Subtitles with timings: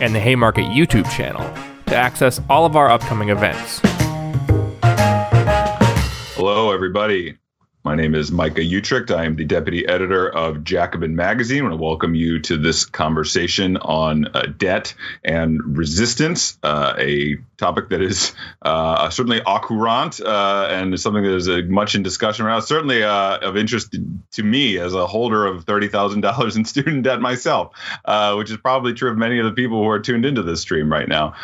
[0.00, 1.42] and the Haymarket YouTube channel
[1.86, 3.80] to access all of our upcoming events.
[6.36, 7.36] Hello, everybody.
[7.86, 9.14] My name is Micah Uetricht.
[9.14, 11.58] I am the deputy editor of Jacobin Magazine.
[11.58, 17.36] I want to welcome you to this conversation on uh, debt and resistance, uh, a
[17.58, 22.02] topic that is uh, certainly au courant uh, and something that is uh, much in
[22.02, 22.62] discussion around.
[22.62, 23.94] Certainly uh, of interest
[24.32, 27.74] to me as a holder of $30,000 in student debt myself,
[28.34, 30.90] which is probably true of many of the people who are tuned into this stream
[30.90, 31.34] right now.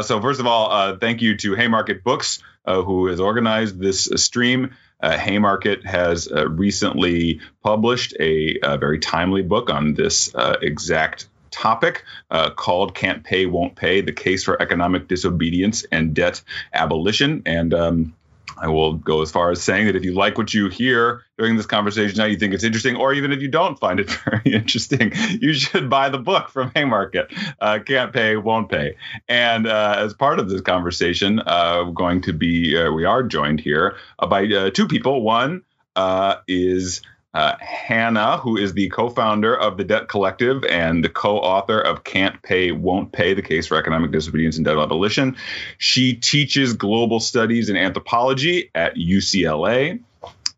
[0.00, 4.70] so, first of all, thank you to Haymarket Books, who has organized this stream.
[5.02, 11.28] Uh, Haymarket has uh, recently published a, a, very timely book on this uh, exact
[11.50, 16.42] topic uh, called Can't Pay, Won't Pay The Case for Economic Disobedience and Debt
[16.72, 17.42] Abolition.
[17.46, 18.14] And um,
[18.58, 21.56] I will go as far as saying that if you like what you hear during
[21.56, 24.52] this conversation now, you think it's interesting, or even if you don't find it very
[24.52, 25.10] interesting,
[25.40, 27.32] you should buy the book from Haymarket.
[27.58, 28.96] Uh, can't pay, won't pay.
[29.26, 33.22] And uh, as part of this conversation, uh, we're going to be, uh, we are
[33.22, 35.22] joined here by uh, two people.
[35.22, 35.62] One
[35.96, 37.00] uh, is
[37.32, 41.80] uh, Hannah, who is the co founder of the Debt Collective and the co author
[41.80, 45.36] of Can't Pay, Won't Pay The Case for Economic Disobedience and Debt Abolition.
[45.78, 50.00] She teaches global studies and anthropology at UCLA.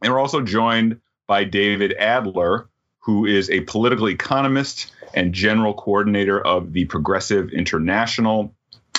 [0.03, 2.69] And we're also joined by David Adler,
[3.01, 8.55] who is a political economist and general coordinator of the Progressive International.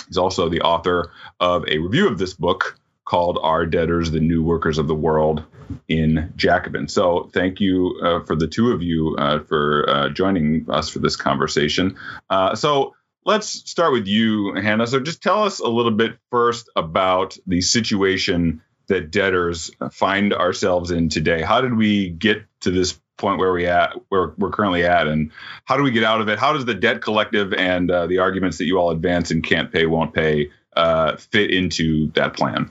[0.07, 4.43] He's also the author of a review of this book called Our Debtors, the New
[4.43, 5.43] Workers of the World
[5.87, 6.87] in Jacobin.
[6.87, 10.99] So thank you uh, for the two of you uh, for uh, joining us for
[10.99, 11.97] this conversation.
[12.29, 14.87] Uh, so let's start with you, Hannah.
[14.87, 20.91] So just tell us a little bit first about the situation that debtors find ourselves
[20.91, 21.41] in today.
[21.41, 25.31] How did we get to this point where we at where we're currently at and
[25.65, 28.17] how do we get out of it how does the debt collective and uh, the
[28.17, 32.69] arguments that you all advance and can't pay won't pay uh, fit into that plan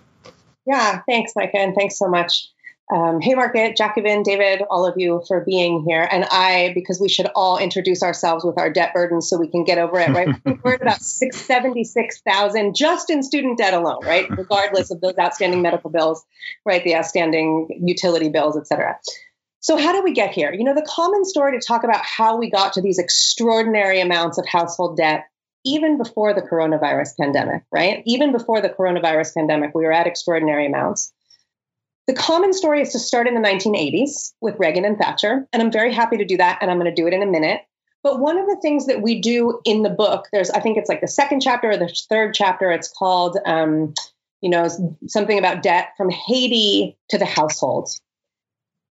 [0.67, 2.52] yeah, thanks, Micah, and thanks so much.
[2.93, 6.07] Um, Haymarket, Jacobin, David, all of you for being here.
[6.11, 9.65] And I, because we should all introduce ourselves with our debt burden so we can
[9.65, 10.29] get over it, right?
[10.63, 14.29] We're at about 676,000 just in student debt alone, right?
[14.29, 16.23] Regardless of those outstanding medical bills,
[16.67, 16.85] right?
[16.85, 18.99] The outstanding utility bills, et cetera.
[19.61, 20.53] So, how did we get here?
[20.53, 24.37] You know, the common story to talk about how we got to these extraordinary amounts
[24.37, 25.27] of household debt
[25.65, 28.03] even before the coronavirus pandemic, right?
[28.05, 31.13] Even before the coronavirus pandemic, we were at extraordinary amounts.
[32.07, 35.71] The common story is to start in the 1980s with Reagan and Thatcher, and I'm
[35.71, 37.61] very happy to do that, and I'm going to do it in a minute.
[38.03, 40.89] But one of the things that we do in the book, there's, I think it's
[40.89, 43.95] like the second chapter or the third chapter, it's called, um,
[44.41, 44.69] you know,
[45.07, 47.89] something about debt from Haiti to the household.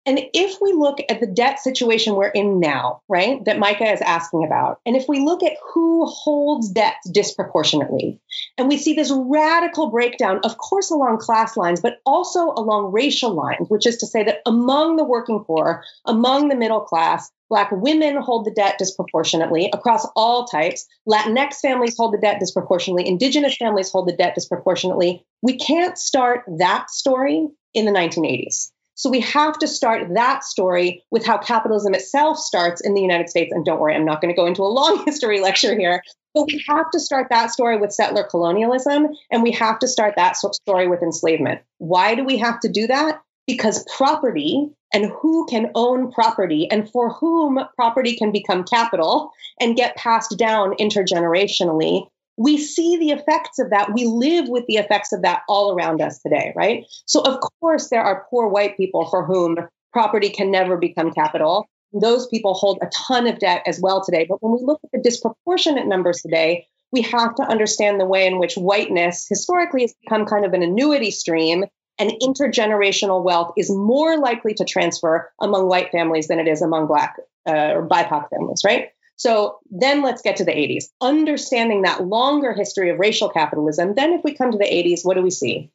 [0.09, 4.01] And if we look at the debt situation we're in now, right, that Micah is
[4.01, 8.19] asking about, and if we look at who holds debt disproportionately,
[8.57, 13.35] and we see this radical breakdown, of course, along class lines, but also along racial
[13.35, 17.71] lines, which is to say that among the working poor, among the middle class, Black
[17.71, 20.87] women hold the debt disproportionately across all types.
[21.07, 23.07] Latinx families hold the debt disproportionately.
[23.07, 25.27] Indigenous families hold the debt disproportionately.
[25.43, 28.71] We can't start that story in the 1980s.
[28.99, 33.31] So we have to start that story with how capitalism itself starts in the United
[33.31, 33.53] States.
[33.53, 36.03] And don't worry, I'm not going to go into a long history lecture here,
[36.35, 40.15] but we have to start that story with settler colonialism and we have to start
[40.17, 41.61] that story with enslavement.
[41.79, 43.23] Why do we have to do that?
[43.47, 49.31] Because property and who can own property and for whom property can become capital
[49.61, 53.93] and get passed down intergenerationally we see the effects of that.
[53.93, 56.87] We live with the effects of that all around us today, right?
[57.05, 59.57] So, of course, there are poor white people for whom
[59.93, 61.69] property can never become capital.
[61.93, 64.25] Those people hold a ton of debt as well today.
[64.29, 68.27] But when we look at the disproportionate numbers today, we have to understand the way
[68.27, 71.65] in which whiteness historically has become kind of an annuity stream
[71.99, 76.87] and intergenerational wealth is more likely to transfer among white families than it is among
[76.87, 77.17] black
[77.49, 78.91] uh, or BIPOC families, right?
[79.19, 80.85] So then let's get to the 80s.
[81.01, 85.15] Understanding that longer history of racial capitalism, then if we come to the 80s, what
[85.15, 85.71] do we see?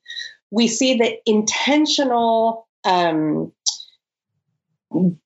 [0.50, 3.51] We see the intentional um,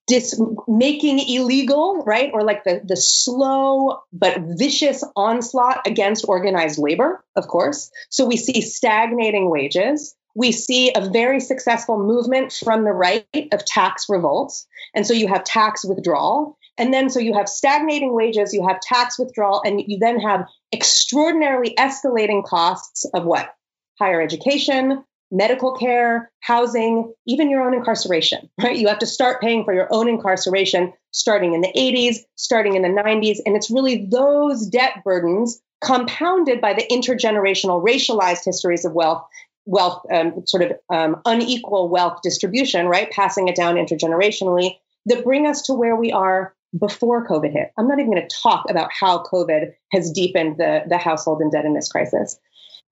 [0.08, 2.30] dis- making illegal, right?
[2.34, 7.90] Or like the, the slow but vicious onslaught against organized labor, of course.
[8.10, 10.16] So we see stagnating wages.
[10.34, 14.66] We see a very successful movement from the right of tax revolts.
[14.92, 16.58] And so you have tax withdrawal.
[16.78, 20.46] And then so you have stagnating wages, you have tax withdrawal, and you then have
[20.72, 23.52] extraordinarily escalating costs of what?
[23.98, 28.76] Higher education, medical care, housing, even your own incarceration, right?
[28.76, 32.82] You have to start paying for your own incarceration starting in the 80s, starting in
[32.82, 33.38] the 90s.
[33.44, 39.24] And it's really those debt burdens compounded by the intergenerational racialized histories of wealth
[39.64, 44.74] wealth um, sort of um, unequal wealth distribution right passing it down intergenerationally
[45.04, 48.36] that bring us to where we are before covid hit i'm not even going to
[48.42, 52.38] talk about how covid has deepened the, the household indebtedness crisis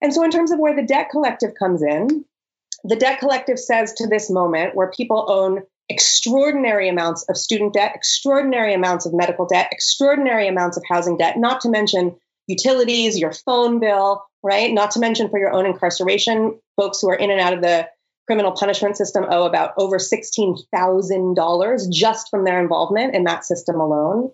[0.03, 2.25] and so, in terms of where the debt collective comes in,
[2.85, 7.93] the debt collective says to this moment where people own extraordinary amounts of student debt,
[7.95, 13.33] extraordinary amounts of medical debt, extraordinary amounts of housing debt, not to mention utilities, your
[13.33, 14.73] phone bill, right?
[14.73, 17.89] Not to mention for your own incarceration, folks who are in and out of the
[18.27, 24.33] criminal punishment system owe about over $16,000 just from their involvement in that system alone.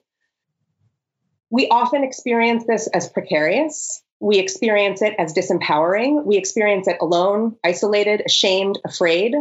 [1.50, 4.02] We often experience this as precarious.
[4.20, 6.24] We experience it as disempowering.
[6.24, 9.34] We experience it alone, isolated, ashamed, afraid.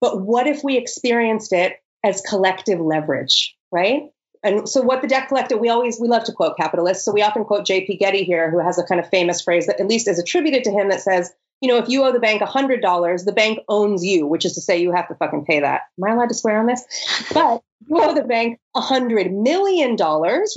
[0.00, 4.10] But what if we experienced it as collective leverage, right?
[4.42, 7.04] And so what the debt collective, we always we love to quote capitalists.
[7.04, 7.96] So we often quote J.P.
[7.96, 10.72] Getty here, who has a kind of famous phrase that at least is attributed to
[10.72, 11.32] him that says,
[11.62, 14.60] you know, if you owe the bank $100, the bank owns you, which is to
[14.60, 15.82] say you have to fucking pay that.
[15.96, 16.84] Am I allowed to swear on this?
[17.32, 19.96] But you owe the bank $100 million,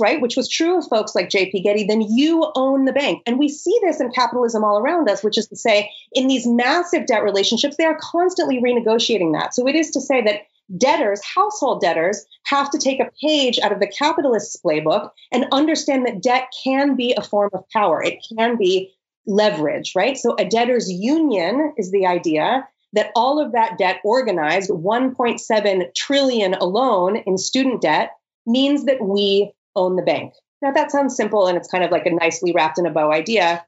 [0.00, 0.20] right?
[0.20, 3.22] Which was true of folks like JP Getty, then you own the bank.
[3.24, 6.44] And we see this in capitalism all around us, which is to say, in these
[6.44, 9.54] massive debt relationships, they are constantly renegotiating that.
[9.54, 10.42] So it is to say that
[10.76, 16.04] debtors, household debtors, have to take a page out of the capitalist's playbook and understand
[16.04, 18.02] that debt can be a form of power.
[18.02, 18.92] It can be
[19.26, 20.16] leverage, right?
[20.16, 26.54] So a debtor's union is the idea that all of that debt organized 1.7 trillion
[26.54, 28.12] alone in student debt
[28.46, 30.32] means that we own the bank.
[30.62, 33.12] Now that sounds simple and it's kind of like a nicely wrapped in a bow
[33.12, 33.64] idea.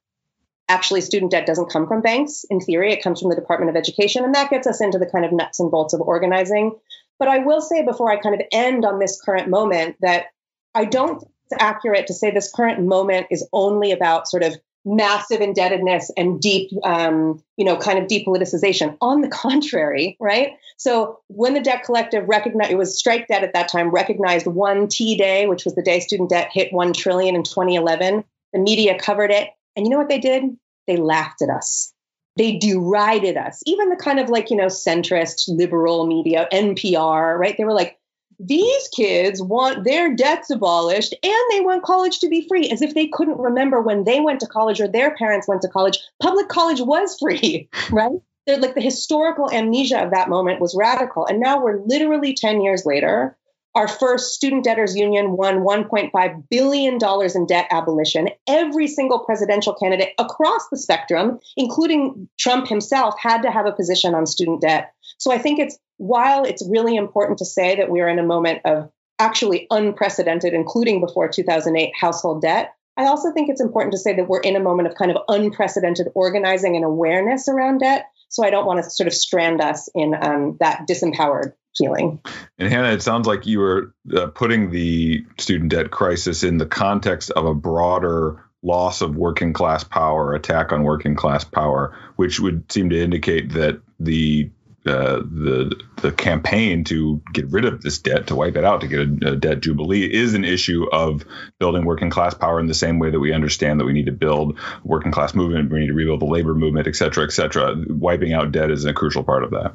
[0.70, 2.44] Actually, student debt doesn't come from banks.
[2.50, 5.06] In theory, it comes from the Department of Education, and that gets us into the
[5.06, 6.72] kind of nuts and bolts of organizing.
[7.18, 10.26] But I will say before I kind of end on this current moment that
[10.74, 14.56] I don't think it's accurate to say this current moment is only about sort of
[14.84, 18.96] massive indebtedness and deep, um, you know, kind of depoliticization.
[19.00, 20.52] On the contrary, right?
[20.76, 24.88] So when the debt collective recognized, it was strike debt at that time, recognized one
[24.88, 28.24] T day, which was the day student debt hit 1 trillion in 2011.
[28.52, 29.50] The media covered it.
[29.76, 30.44] And you know what they did?
[30.86, 31.92] They laughed at us.
[32.36, 33.60] They derided us.
[33.66, 37.56] Even the kind of like, you know, centrist liberal media, NPR, right?
[37.56, 37.97] They were like,
[38.38, 42.94] these kids want their debts abolished and they want college to be free as if
[42.94, 46.48] they couldn't remember when they went to college or their parents went to college public
[46.48, 48.12] college was free right
[48.46, 52.60] They're, like the historical amnesia of that moment was radical and now we're literally 10
[52.60, 53.36] years later
[53.74, 56.98] our first student debtors union won $1.5 billion
[57.34, 58.28] in debt abolition.
[58.48, 64.14] Every single presidential candidate across the spectrum, including Trump himself, had to have a position
[64.14, 64.92] on student debt.
[65.18, 68.24] So I think it's while it's really important to say that we are in a
[68.24, 73.98] moment of actually unprecedented, including before 2008, household debt, I also think it's important to
[73.98, 78.06] say that we're in a moment of kind of unprecedented organizing and awareness around debt.
[78.28, 82.20] So I don't want to sort of strand us in um, that disempowered feeling.
[82.58, 86.66] And Hannah, it sounds like you were uh, putting the student debt crisis in the
[86.66, 92.40] context of a broader loss of working class power, attack on working class power, which
[92.40, 94.50] would seem to indicate that the
[94.88, 99.00] the the campaign to get rid of this debt, to wipe it out, to get
[99.00, 101.24] a, a, debt jubilee, is an issue of
[101.58, 104.12] building working class power in the same way that we understand that we need to
[104.12, 107.74] build working class movement, we need to rebuild the labor movement, et cetera, et cetera.
[107.88, 109.72] Wiping out debt is a crucial part of that.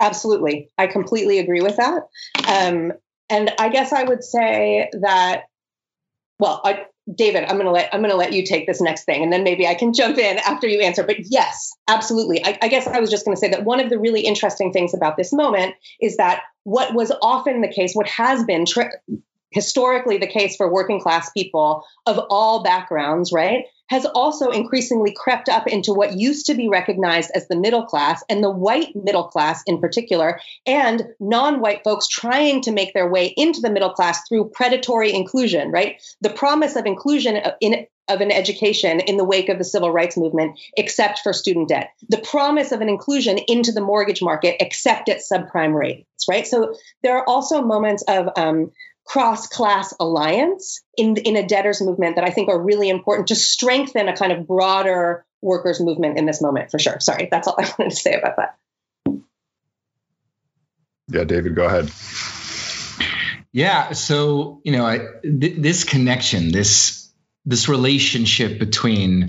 [0.00, 0.70] Absolutely.
[0.78, 2.02] I completely agree with that.
[2.46, 2.92] Um,
[3.30, 5.44] and I guess I would say that,
[6.38, 9.32] well, I, David, I'm gonna let I'm gonna let you take this next thing, and
[9.32, 11.02] then maybe I can jump in after you answer.
[11.02, 12.44] But yes, absolutely.
[12.44, 14.94] I, I guess I was just gonna say that one of the really interesting things
[14.94, 18.90] about this moment is that what was often the case, what has been tri-
[19.50, 25.48] historically the case for working class people of all backgrounds, right, has also increasingly crept
[25.48, 29.24] up into what used to be recognized as the middle class and the white middle
[29.24, 33.90] class in particular, and non white folks trying to make their way into the middle
[33.90, 36.02] class through predatory inclusion, right?
[36.20, 40.16] The promise of inclusion in of an education in the wake of the civil rights
[40.16, 41.90] movement, except for student debt.
[42.08, 46.46] The promise of an inclusion into the mortgage market, except at subprime rates, right?
[46.46, 48.72] So there are also moments of um,
[49.08, 53.34] cross class alliance in, in a debtors movement that I think are really important to
[53.34, 57.00] strengthen a kind of broader workers movement in this moment for sure.
[57.00, 58.56] Sorry, that's all I wanted to say about that.
[61.10, 61.90] Yeah, David, go ahead.
[63.50, 67.10] Yeah, so you know, I, th- this connection, this
[67.46, 69.28] this relationship between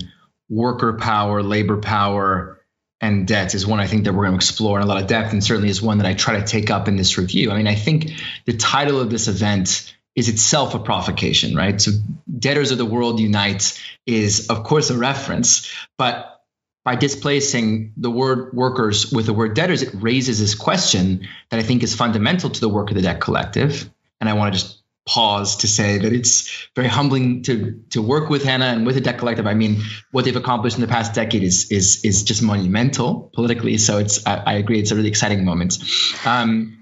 [0.50, 2.59] worker power, labor power,
[3.00, 5.08] and debt is one I think that we're going to explore in a lot of
[5.08, 7.50] depth, and certainly is one that I try to take up in this review.
[7.50, 8.10] I mean, I think
[8.44, 11.80] the title of this event is itself a provocation, right?
[11.80, 11.92] So,
[12.38, 16.42] debtors of the world unite is, of course, a reference, but
[16.84, 21.62] by displacing the word workers with the word debtors, it raises this question that I
[21.62, 23.90] think is fundamental to the work of the debt collective.
[24.20, 28.30] And I want to just pause to say that it's very humbling to to work
[28.30, 29.46] with Hannah and with the debt collective.
[29.46, 33.78] I mean, what they've accomplished in the past decade is is is just monumental politically.
[33.78, 35.78] So it's I, I agree, it's a really exciting moment.
[36.24, 36.76] Um,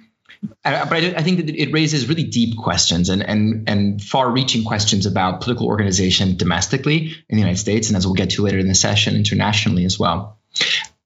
[0.62, 5.06] but I, I, think that it raises really deep questions and and and far-reaching questions
[5.06, 8.68] about political organization domestically in the United States, and as we'll get to later in
[8.68, 10.38] the session, internationally as well.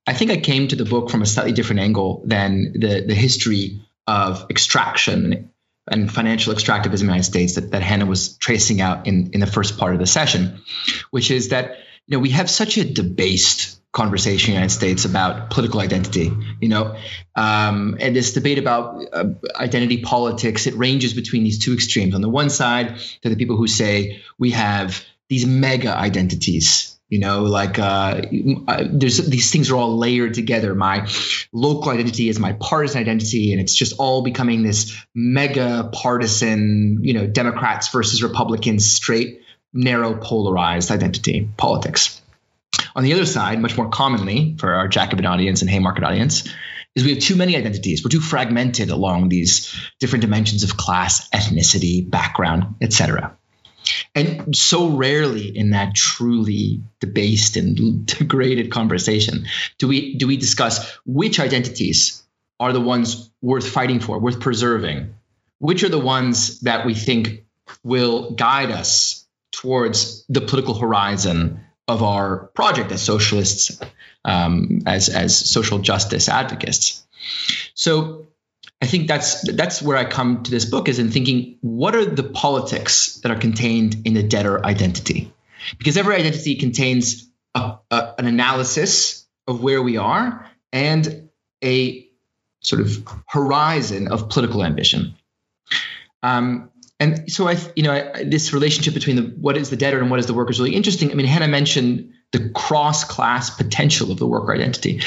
[0.07, 3.15] I think I came to the book from a slightly different angle than the the
[3.15, 5.52] history of extraction
[5.91, 9.41] and financial extractivism in the United States that, that Hannah was tracing out in, in
[9.41, 10.61] the first part of the session,
[11.11, 15.05] which is that you know we have such a debased conversation in the United States
[15.05, 16.97] about political identity, you know,
[17.37, 19.25] um, and this debate about uh,
[19.55, 22.15] identity politics, it ranges between these two extremes.
[22.15, 22.89] On the one side,
[23.23, 28.23] there are the people who say we have these mega identities, you know, like uh,
[28.91, 30.75] there's these things are all layered together.
[30.75, 31.07] My
[31.53, 37.13] local identity is my partisan identity, and it's just all becoming this mega partisan, you
[37.13, 39.43] know, Democrats versus Republicans, straight,
[39.75, 42.19] narrow, polarized identity politics.
[42.97, 46.49] On the other side, much more commonly for our Jacobin audience and Haymarket audience,
[46.95, 48.03] is we have too many identities.
[48.03, 53.37] We're too fragmented along these different dimensions of class, ethnicity, background, etc.
[54.15, 59.47] And so rarely in that truly debased and degraded conversation
[59.79, 62.23] do we do we discuss which identities
[62.61, 65.15] are the ones worth fighting for, worth preserving,
[65.59, 67.45] which are the ones that we think
[67.83, 73.81] will guide us towards the political horizon of our project as socialists,
[74.25, 77.05] um, as as social justice advocates.
[77.75, 78.29] So
[78.83, 82.05] I think that's that's where I come to this book is in thinking what are
[82.05, 85.33] the politics that are contained in the debtor identity,
[85.79, 91.29] because every identity contains a, a, an analysis of where we are and
[91.63, 92.09] a
[92.61, 95.15] sort of horizon of political ambition.
[96.25, 96.72] Um,
[97.03, 100.11] and so I, you know, I, this relationship between the what is the debtor and
[100.11, 101.11] what is the worker is really interesting.
[101.11, 105.03] I mean, Hannah mentioned the cross-class potential of the worker identity,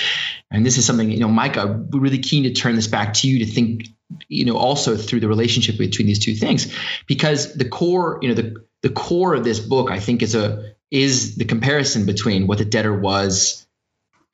[0.51, 3.29] and this is something you know, Micah, we're really keen to turn this back to
[3.29, 3.87] you to think,
[4.27, 6.73] you know, also through the relationship between these two things,
[7.07, 10.73] because the core, you know, the the core of this book, I think, is a
[10.91, 13.65] is the comparison between what the debtor was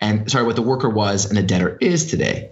[0.01, 2.51] and sorry, what the worker was and the debtor is today.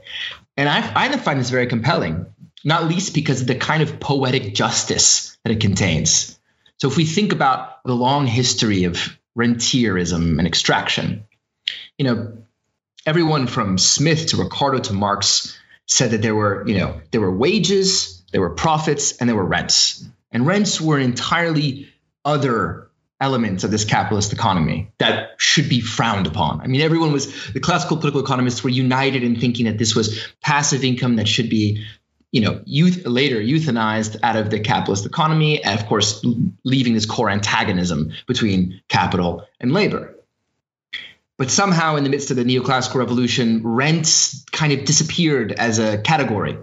[0.56, 2.28] And I, I find this very compelling
[2.64, 6.38] not least because of the kind of poetic justice that it contains.
[6.78, 11.26] So if we think about the long history of rentierism and extraction,
[11.98, 12.38] you know,
[13.06, 17.36] everyone from Smith to Ricardo to Marx said that there were, you know, there were
[17.36, 20.06] wages, there were profits, and there were rents.
[20.32, 21.90] And rents were entirely
[22.24, 22.90] other
[23.22, 26.62] elements of this capitalist economy that should be frowned upon.
[26.62, 30.26] I mean, everyone was, the classical political economists were united in thinking that this was
[30.42, 31.86] passive income that should be
[32.32, 36.24] you know, youth later euthanized out of the capitalist economy, and of course,
[36.64, 40.16] leaving this core antagonism between capital and labor.
[41.38, 45.98] But somehow, in the midst of the neoclassical revolution, rents kind of disappeared as a
[45.98, 46.58] category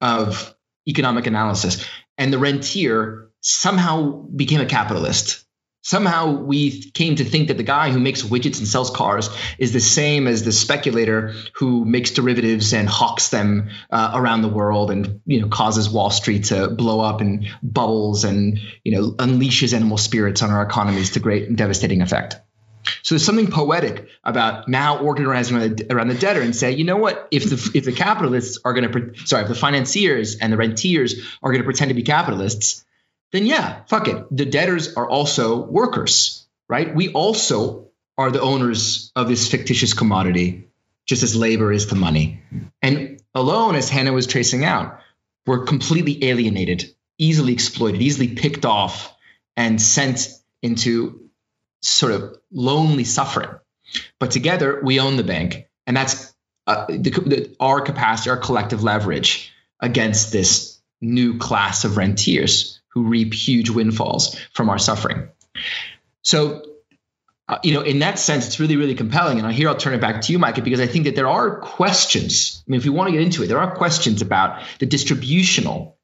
[0.00, 0.54] of
[0.86, 1.84] economic analysis,
[2.16, 5.44] and the rentier somehow became a capitalist
[5.88, 9.72] Somehow we came to think that the guy who makes widgets and sells cars is
[9.72, 14.90] the same as the speculator who makes derivatives and hawks them uh, around the world
[14.90, 19.72] and you know causes Wall Street to blow up and bubbles and you know unleashes
[19.72, 22.36] animal spirits on our economies to great and devastating effect.
[23.02, 26.84] So there's something poetic about now organizing around the, around the debtor and say, you
[26.84, 27.28] know what?
[27.30, 31.14] If the if the capitalists are going to, sorry, if the financiers and the rentiers
[31.42, 32.84] are going to pretend to be capitalists,
[33.32, 34.24] then yeah, fuck it.
[34.30, 36.94] The debtors are also workers, right?
[36.94, 40.68] We also are the owners of this fictitious commodity,
[41.06, 42.42] just as labor is the money.
[42.82, 45.00] And alone, as Hannah was tracing out,
[45.46, 49.14] we're completely alienated, easily exploited, easily picked off,
[49.56, 50.28] and sent
[50.62, 51.30] into
[51.82, 53.50] sort of lonely suffering.
[54.18, 56.34] But together we own the bank, and that's
[56.66, 63.08] uh, the, the, our capacity, our collective leverage against this new class of rentiers who
[63.08, 65.28] reap huge windfalls from our suffering.
[66.22, 66.62] So,
[67.48, 69.38] uh, you know, in that sense, it's really, really compelling.
[69.38, 71.60] And here I'll turn it back to you, Micah, because I think that there are
[71.60, 72.62] questions.
[72.66, 75.96] I mean, if we want to get into it, there are questions about the distributional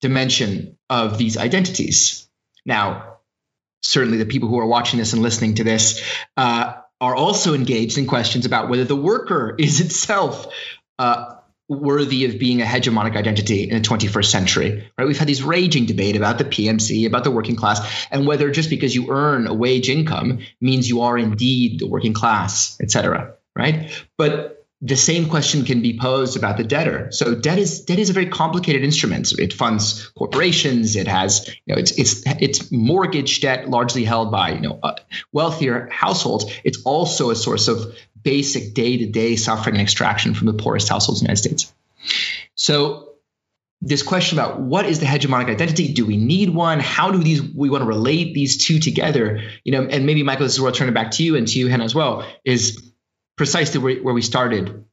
[0.00, 2.28] dimension of these identities.
[2.64, 3.18] Now,
[3.82, 6.02] certainly the people who are watching this and listening to this
[6.36, 10.46] uh, are also engaged in questions about whether the worker is itself
[10.98, 11.34] uh,
[11.68, 15.06] worthy of being a hegemonic identity in the 21st century right?
[15.06, 18.70] We've had this raging debate about the pmc about the working class and whether just
[18.70, 23.34] because you earn a wage income means you are indeed the working class et cetera
[23.54, 23.90] right?
[24.16, 27.10] But the same question can be posed about the debtor.
[27.10, 29.32] So debt is debt is a very complicated instrument.
[29.38, 30.94] It funds corporations.
[30.94, 34.94] It has you know it's it's it's mortgage debt largely held by you know uh,
[35.32, 36.46] wealthier households.
[36.62, 40.88] It's also a source of basic day to day suffering and extraction from the poorest
[40.88, 41.74] households in the United States.
[42.54, 43.08] So
[43.80, 45.92] this question about what is the hegemonic identity?
[45.92, 46.80] Do we need one?
[46.80, 49.42] How do these we want to relate these two together?
[49.64, 51.46] You know, and maybe Michael, this is where I'll turn it back to you and
[51.48, 52.26] to you, Hannah, as well.
[52.44, 52.87] Is
[53.38, 54.84] precisely where, where we started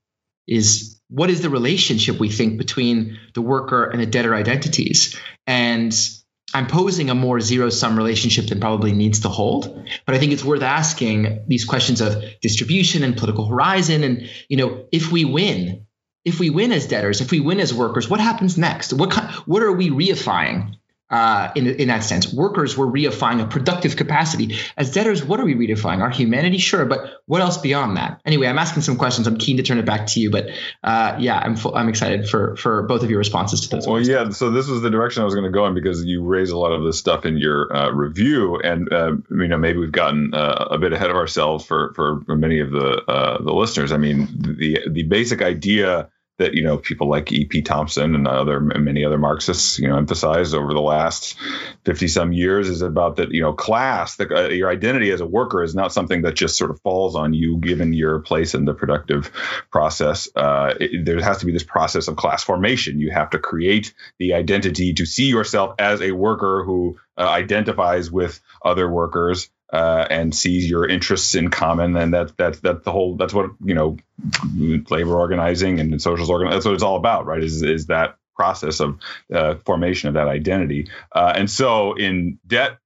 [0.47, 5.19] is what is the relationship we think between the worker and the debtor identities?
[5.45, 5.93] And
[6.53, 10.31] i'm posing a more zero sum relationship than probably needs to hold but i think
[10.31, 15.25] it's worth asking these questions of distribution and political horizon and you know if we
[15.25, 15.85] win
[16.23, 18.93] if we win as debtors if we win as workers what happens next?
[18.93, 19.13] What
[19.47, 20.75] what are we reifying
[21.15, 22.34] uh, in, in that sense.
[22.34, 24.57] Workers were reifying a productive capacity.
[24.75, 26.01] As debtors, what are we redefining?
[26.01, 28.19] Our humanity, sure, but what else beyond that?
[28.25, 29.25] Anyway, I'm asking some questions.
[29.25, 30.50] I'm keen to turn it back to you, but
[30.84, 33.88] uh, yeah, I'm full, I'm excited for for both of your responses to those.
[33.88, 34.29] Well, yeah.
[34.31, 36.57] So this was the direction I was going to go in because you raise a
[36.57, 40.34] lot of this stuff in your uh, review, and uh, you know maybe we've gotten
[40.34, 43.93] uh, a bit ahead of ourselves for for many of the uh, the listeners.
[43.93, 44.27] I mean,
[44.60, 47.62] the the basic idea that you know people like E.P.
[47.62, 51.36] Thompson and other many other Marxists you know emphasized over the last
[51.84, 55.25] fifty some years is about that you know class the, uh, your identity as a
[55.25, 58.65] worker is not something that just sort of falls on you given your place in
[58.65, 59.32] the productive
[59.71, 60.30] process.
[60.36, 63.00] Uh, it, there has to be this process of class formation.
[63.00, 68.12] You have to create the identity to see yourself as a worker who uh, identifies
[68.12, 72.91] with other workers uh, and sees your interests in common, and that that that the
[72.93, 73.97] whole that's what you know
[74.89, 77.43] labor organizing and social organizing that's what it's all about, right?
[77.43, 78.99] Is is that process of
[79.33, 82.77] uh, formation of that identity, uh, and so in debt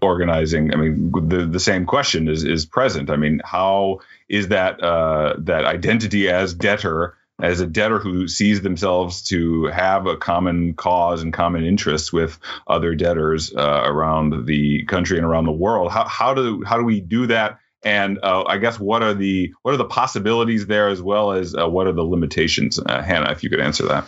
[0.00, 3.10] organizing, I mean the the same question is is present.
[3.10, 8.62] I mean, how is that uh, that identity as debtor as a debtor who sees
[8.62, 14.84] themselves to have a common cause and common interests with other debtors uh, around the
[14.86, 15.92] country and around the world.
[15.92, 17.58] How, how do how do we do that?
[17.82, 21.54] And uh, I guess what are the what are the possibilities there as well as
[21.54, 22.78] uh, what are the limitations?
[22.78, 24.06] Uh, Hannah, if you could answer that.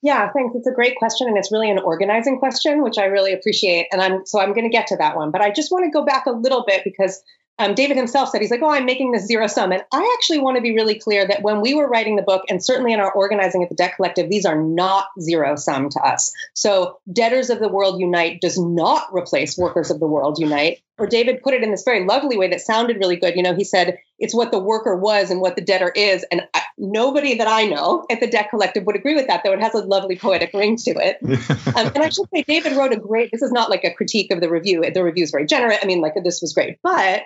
[0.00, 0.54] Yeah, thanks.
[0.54, 3.88] It's a great question, and it's really an organizing question, which I really appreciate.
[3.90, 5.90] And I'm so I'm going to get to that one, but I just want to
[5.90, 7.20] go back a little bit because
[7.58, 9.72] um, David himself said, he's like, oh, I'm making this zero sum.
[9.72, 12.44] And I actually want to be really clear that when we were writing the book,
[12.48, 16.00] and certainly in our organizing at the Debt Collective, these are not zero sum to
[16.00, 16.32] us.
[16.54, 20.82] So, Debtors of the World Unite does not replace Workers of the World Unite.
[20.98, 23.36] Or David put it in this very lovely way that sounded really good.
[23.36, 26.24] You know, he said, it's what the worker was and what the debtor is.
[26.30, 29.52] And I, nobody that I know at the Debt Collective would agree with that, though
[29.52, 31.18] it has a lovely poetic ring to it.
[31.76, 34.32] um, and I should say, David wrote a great, this is not like a critique
[34.32, 34.84] of the review.
[34.92, 35.78] The review is very generous.
[35.82, 36.78] I mean, like, this was great.
[36.82, 37.22] But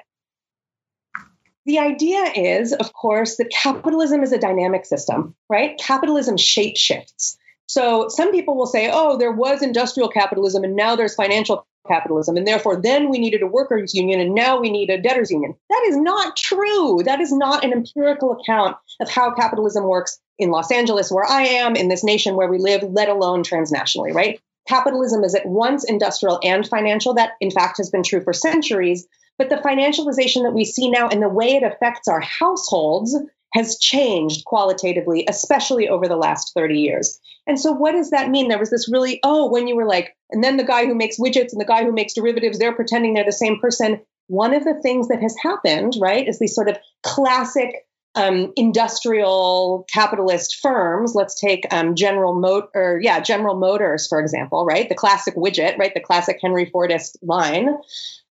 [1.64, 5.78] the idea is, of course, that capitalism is a dynamic system, right?
[5.78, 7.38] Capitalism shape shifts.
[7.66, 12.36] So some people will say, oh, there was industrial capitalism and now there's financial capitalism.
[12.36, 15.54] And therefore, then we needed a workers' union and now we need a debtors' union.
[15.70, 17.02] That is not true.
[17.04, 21.42] That is not an empirical account of how capitalism works in Los Angeles, where I
[21.42, 24.40] am, in this nation where we live, let alone transnationally, right?
[24.68, 27.14] Capitalism is at once industrial and financial.
[27.14, 29.06] That, in fact, has been true for centuries.
[29.38, 33.16] But the financialization that we see now and the way it affects our households
[33.54, 37.20] has changed qualitatively, especially over the last 30 years.
[37.46, 38.48] And so, what does that mean?
[38.48, 41.18] There was this really, oh, when you were like, and then the guy who makes
[41.18, 44.00] widgets and the guy who makes derivatives, they're pretending they're the same person.
[44.28, 47.74] One of the things that has happened, right, is these sort of classic
[48.14, 51.14] um, industrial capitalist firms.
[51.14, 54.88] Let's take um, General Motor, yeah, General Motors, for example, right?
[54.88, 55.92] The classic widget, right?
[55.92, 57.76] The classic Henry Fordist line.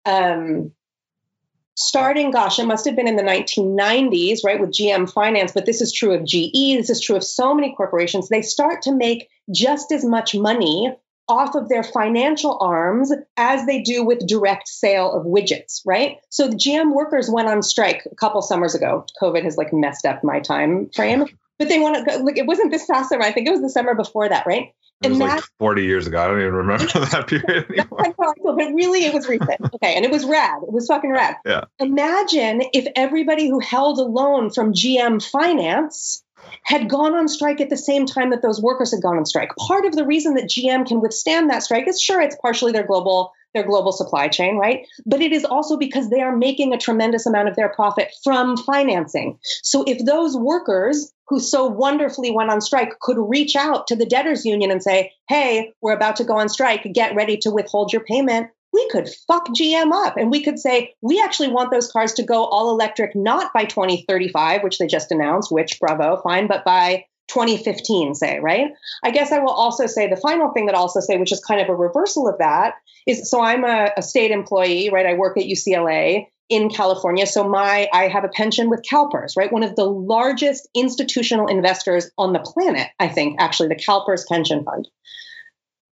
[0.05, 0.73] Um,
[1.79, 5.81] starting, gosh, it must have been in the 1990s, right, with GM Finance, but this
[5.81, 8.29] is true of GE, this is true of so many corporations.
[8.29, 10.93] They start to make just as much money
[11.29, 16.17] off of their financial arms as they do with direct sale of widgets, right?
[16.31, 19.05] So the GM workers went on strike a couple summers ago.
[19.23, 21.27] COVID has like messed up my time frame,
[21.59, 23.25] but they want to like it wasn't this past summer.
[23.25, 24.73] I think it was the summer before that, right?
[25.03, 26.21] It was like 40 years ago.
[26.21, 28.15] I don't even remember that period anymore.
[28.19, 29.61] Oh, but really, it was recent.
[29.75, 29.95] Okay.
[29.95, 30.63] And it was rad.
[30.63, 31.37] It was fucking rad.
[31.47, 31.65] Yeah.
[31.79, 36.23] Imagine if everybody who held a loan from GM Finance
[36.63, 39.51] had gone on strike at the same time that those workers had gone on strike.
[39.57, 42.87] Part of the reason that GM can withstand that strike is sure it's partially their
[42.87, 44.87] global their global supply chain, right?
[45.07, 48.57] But it is also because they are making a tremendous amount of their profit from
[48.57, 49.39] financing.
[49.63, 54.07] So if those workers who so wonderfully went on strike could reach out to the
[54.07, 56.91] debtors union and say, "Hey, we're about to go on strike.
[56.93, 60.95] Get ready to withhold your payment." we could fuck GM up and we could say,
[61.01, 65.11] we actually want those cars to go all electric, not by 2035, which they just
[65.11, 68.69] announced, which bravo, fine, but by 2015, say, right?
[69.03, 71.41] I guess I will also say the final thing that I'll also say, which is
[71.41, 72.75] kind of a reversal of that,
[73.07, 75.07] is so I'm a, a state employee, right?
[75.07, 77.27] I work at UCLA in California.
[77.27, 79.53] So my I have a pension with CalPERS, right?
[79.53, 84.64] One of the largest institutional investors on the planet, I think, actually, the CalPERS pension
[84.64, 84.88] fund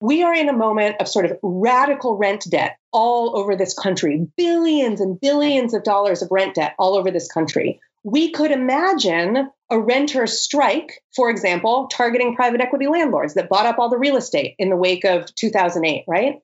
[0.00, 4.26] we are in a moment of sort of radical rent debt all over this country,
[4.36, 7.80] billions and billions of dollars of rent debt all over this country.
[8.08, 13.80] We could imagine a renter strike, for example, targeting private equity landlords that bought up
[13.80, 16.38] all the real estate in the wake of 2008, right?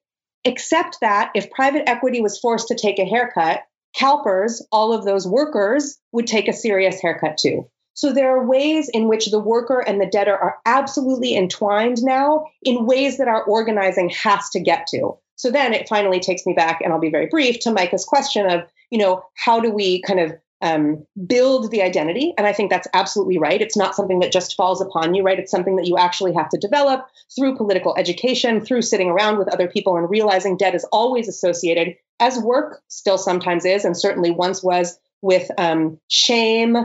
[0.45, 3.61] Except that if private equity was forced to take a haircut,
[3.97, 7.69] CalPERS, all of those workers, would take a serious haircut too.
[7.95, 12.47] So there are ways in which the worker and the debtor are absolutely entwined now
[12.65, 15.17] in ways that our organizing has to get to.
[15.37, 18.51] So then it finally takes me back, and I'll be very brief, to Micah's question
[18.51, 22.33] of, you know, how do we kind of um, build the identity?
[22.39, 23.61] And I think that's absolutely right.
[23.61, 25.39] It's not something that just falls upon you, right?
[25.39, 29.53] It's something that you actually have to develop through political education, through sitting around with
[29.53, 34.31] other people and realizing debt is always associated, as work still sometimes is, and certainly
[34.31, 36.77] once was, with um, shame,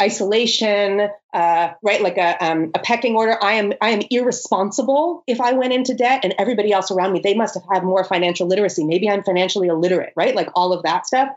[0.00, 2.02] isolation, uh, right?
[2.02, 3.36] Like a, um, a pecking order.
[3.42, 7.20] I am I am irresponsible if I went into debt, and everybody else around me
[7.20, 8.84] they must have had more financial literacy.
[8.84, 10.34] Maybe I'm financially illiterate, right?
[10.34, 11.28] Like all of that stuff.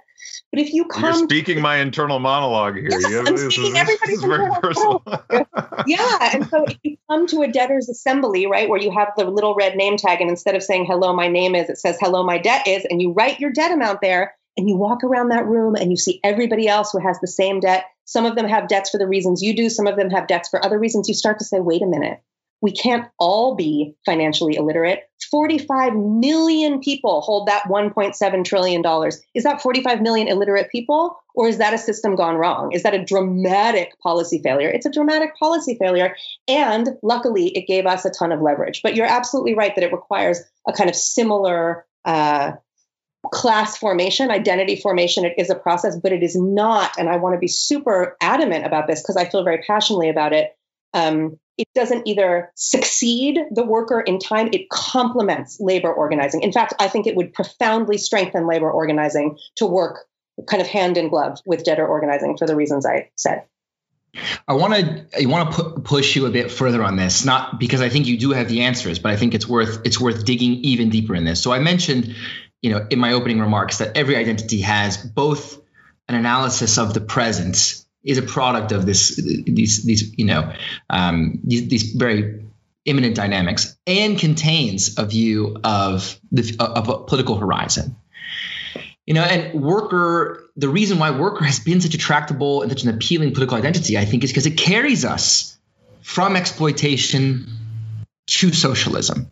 [0.52, 2.88] But if you come, you're speaking my internal monologue here.
[2.90, 5.04] Yes, you I'm speaking is, everybody's very personal.
[5.86, 9.26] yeah, and so if you come to a debtor's assembly, right, where you have the
[9.26, 12.24] little red name tag, and instead of saying "Hello, my name is," it says "Hello,
[12.24, 15.46] my debt is," and you write your debt amount there, and you walk around that
[15.46, 17.86] room and you see everybody else who has the same debt.
[18.06, 20.50] Some of them have debts for the reasons you do, some of them have debts
[20.50, 21.08] for other reasons.
[21.08, 22.22] You start to say, wait a minute,
[22.62, 25.10] we can't all be financially illiterate.
[25.30, 28.84] 45 million people hold that $1.7 trillion.
[29.36, 32.72] Is that 45 million illiterate people, or is that a system gone wrong?
[32.72, 34.70] Is that a dramatic policy failure?
[34.70, 36.16] It's a dramatic policy failure.
[36.48, 38.82] And luckily, it gave us a ton of leverage.
[38.82, 42.54] But you're absolutely right that it requires a kind of similar uh,
[43.32, 47.36] class formation, identity formation, it is a process, but it is not, and I want
[47.36, 50.56] to be super adamant about this because I feel very passionately about it.
[50.94, 56.44] Um, it doesn't either succeed the worker in time, it complements labor organizing.
[56.44, 60.06] In fact, I think it would profoundly strengthen labor organizing to work
[60.48, 63.44] kind of hand in glove with debtor organizing for the reasons I said.
[64.48, 67.60] I want to I want to pu- push you a bit further on this, not
[67.60, 70.26] because I think you do have the answers, but I think it's worth it's worth
[70.26, 71.42] digging even deeper in this.
[71.42, 72.16] So I mentioned
[72.62, 75.62] you know, in my opening remarks that every identity has both
[76.08, 80.54] an analysis of the present is a product of this these these you know
[80.90, 82.46] um, these, these very
[82.86, 87.96] imminent dynamics and contains a view of the of a political horizon.
[89.06, 92.84] You know, and worker, the reason why worker has been such a tractable and such
[92.84, 95.58] an appealing political identity, I think, is because it carries us
[96.02, 97.48] from exploitation
[98.28, 99.32] to socialism.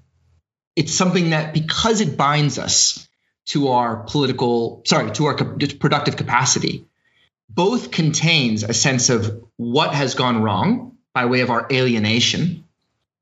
[0.77, 3.05] It's something that because it binds us
[3.45, 6.85] to our political, sorry, to our productive capacity,
[7.49, 12.65] both contains a sense of what has gone wrong by way of our alienation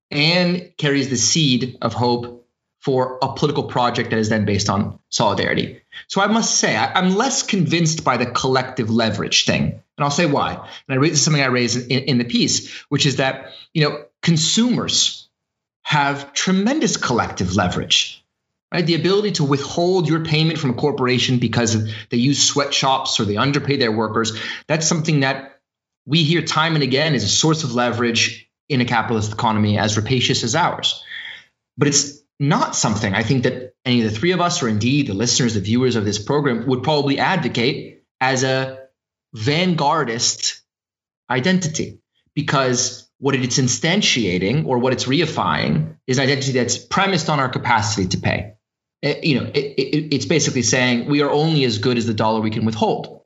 [0.09, 2.47] and carries the seed of hope
[2.79, 5.81] for a political project that is then based on solidarity.
[6.07, 9.63] So I must say, I, am less convinced by the collective leverage thing.
[9.63, 10.53] And I'll say why.
[10.55, 13.51] And I raise, this is something I raise in, in the piece, which is that,
[13.73, 15.29] you know, consumers
[15.83, 18.22] have tremendous collective leverage
[18.73, 18.85] right?
[18.85, 23.37] The ability to withhold your payment from a corporation because they use sweatshops or they
[23.37, 24.37] underpay their workers.
[24.67, 25.59] That's something that
[26.05, 29.95] we hear time and again is a source of leverage in a capitalist economy as
[29.95, 31.03] rapacious as ours.
[31.77, 35.07] But it's not something I think that any of the three of us, or indeed
[35.07, 38.87] the listeners, the viewers of this program, would probably advocate as a
[39.35, 40.61] vanguardist
[41.29, 41.99] identity
[42.33, 47.49] because what it's instantiating or what it's reifying is an identity that's premised on our
[47.49, 48.55] capacity to pay.
[49.03, 52.13] It, you know, it, it, it's basically saying we are only as good as the
[52.13, 53.21] dollar we can withhold.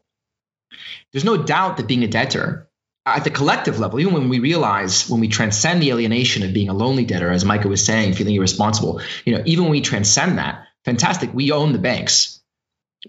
[1.13, 2.67] There's no doubt that being a debtor
[3.05, 6.69] at the collective level, even when we realize when we transcend the alienation of being
[6.69, 10.39] a lonely debtor, as Micah was saying, feeling irresponsible, you know, even when we transcend
[10.39, 12.41] that, fantastic, we own the banks.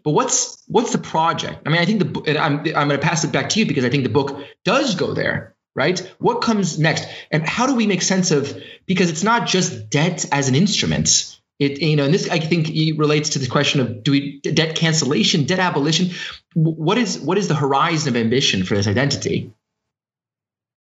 [0.04, 1.62] But what's what's the project?
[1.66, 3.86] I mean, I think the I'm I'm going to pass it back to you because
[3.86, 5.98] I think the book does go there, right?
[6.18, 10.26] What comes next, and how do we make sense of because it's not just debt
[10.30, 11.37] as an instrument.
[11.58, 12.68] It you know, and this I think
[12.98, 16.10] relates to the question of do we debt cancellation, debt abolition.
[16.54, 19.52] What is what is the horizon of ambition for this identity?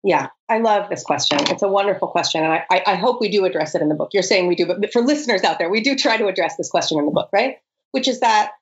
[0.05, 1.39] Yeah, I love this question.
[1.49, 2.45] It's a wonderful question.
[2.45, 4.11] And I, I, hope we do address it in the book.
[4.13, 6.71] You're saying we do, but for listeners out there, we do try to address this
[6.71, 7.57] question in the book, right?
[7.91, 8.53] Which is that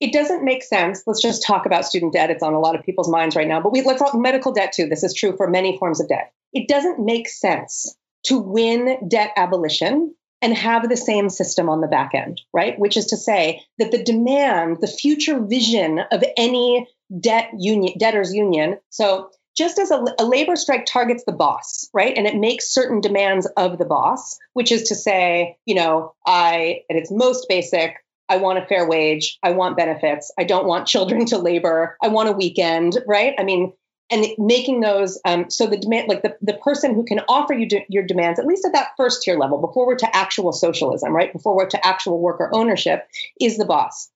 [0.00, 1.02] it doesn't make sense.
[1.06, 2.30] Let's just talk about student debt.
[2.30, 4.72] It's on a lot of people's minds right now, but we let's talk medical debt
[4.72, 4.86] too.
[4.86, 6.32] This is true for many forms of debt.
[6.54, 11.88] It doesn't make sense to win debt abolition and have the same system on the
[11.88, 12.78] back end, right?
[12.78, 18.32] Which is to say that the demand, the future vision of any debt union, debtors
[18.34, 18.78] union.
[18.90, 22.16] So just as a, a, labor strike targets the boss, right?
[22.16, 26.82] And it makes certain demands of the boss, which is to say, you know, I,
[26.88, 27.96] at its most basic,
[28.28, 29.38] I want a fair wage.
[29.42, 30.30] I want benefits.
[30.38, 31.96] I don't want children to labor.
[32.00, 33.34] I want a weekend, right?
[33.38, 33.72] I mean,
[34.10, 37.66] and making those um, so the demand, like the, the person who can offer you
[37.66, 41.14] de- your demands, at least at that first tier level, before we're to actual socialism,
[41.14, 41.32] right?
[41.32, 43.06] Before we're to actual worker ownership,
[43.40, 44.10] is the boss.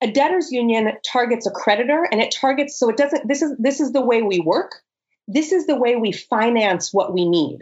[0.00, 3.80] A debtors union targets a creditor and it targets so it doesn't this is this
[3.80, 4.82] is the way we work.
[5.28, 7.60] This is the way we finance what we need.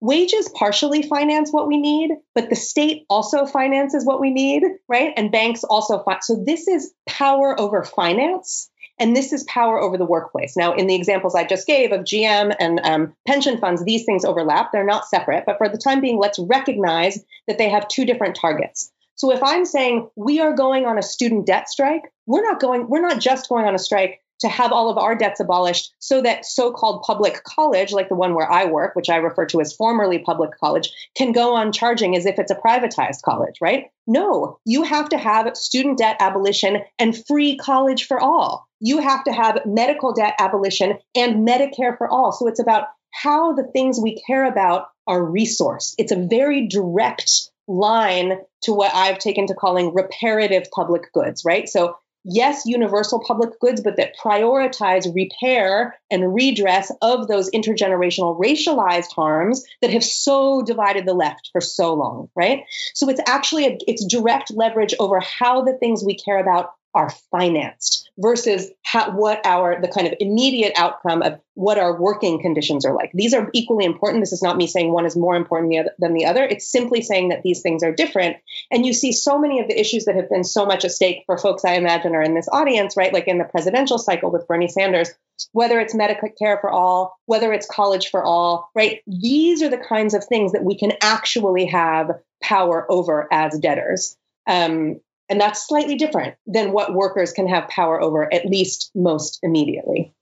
[0.00, 5.12] Wages partially finance what we need but the state also finances what we need right?
[5.16, 9.96] And banks also fi- so this is power over finance and this is power over
[9.96, 10.56] the workplace.
[10.56, 14.24] Now in the examples i just gave of gm and um, pension funds these things
[14.24, 14.70] overlap.
[14.70, 18.36] They're not separate but for the time being let's recognize that they have two different
[18.36, 18.92] targets.
[19.16, 22.88] So if I'm saying we are going on a student debt strike, we're not going,
[22.88, 26.22] we're not just going on a strike to have all of our debts abolished so
[26.22, 29.74] that so-called public college like the one where i work which i refer to as
[29.74, 33.90] formerly public college can go on charging as if it's a privatized college right?
[34.06, 39.24] No you have to have student debt abolition and free college for all you have
[39.24, 44.00] to have medical debt abolition and medicare for all so it's about how the things
[44.00, 49.54] we care about are resourced it's a very direct line to what I've taken to
[49.54, 51.68] calling reparative public goods, right?
[51.68, 59.12] So, yes, universal public goods, but that prioritize repair and redress of those intergenerational racialized
[59.12, 62.64] harms that have so divided the left for so long, right?
[62.94, 67.10] So it's actually a, it's direct leverage over how the things we care about are
[67.30, 72.84] financed versus how, what our the kind of immediate outcome of what our working conditions
[72.84, 73.10] are like.
[73.14, 74.22] These are equally important.
[74.22, 76.44] This is not me saying one is more important than the other.
[76.44, 78.38] It's simply saying that these things are different.
[78.70, 81.22] And you see so many of the issues that have been so much at stake
[81.26, 83.12] for folks I imagine are in this audience, right?
[83.12, 85.10] Like in the presidential cycle with Bernie Sanders,
[85.52, 89.00] whether it's Medicare care for all, whether it's college for all, right?
[89.06, 92.10] These are the kinds of things that we can actually have
[92.42, 94.16] power over as debtors.
[94.46, 99.38] Um, and that's slightly different than what workers can have power over, at least most
[99.42, 100.12] immediately.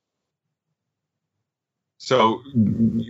[2.00, 2.42] So,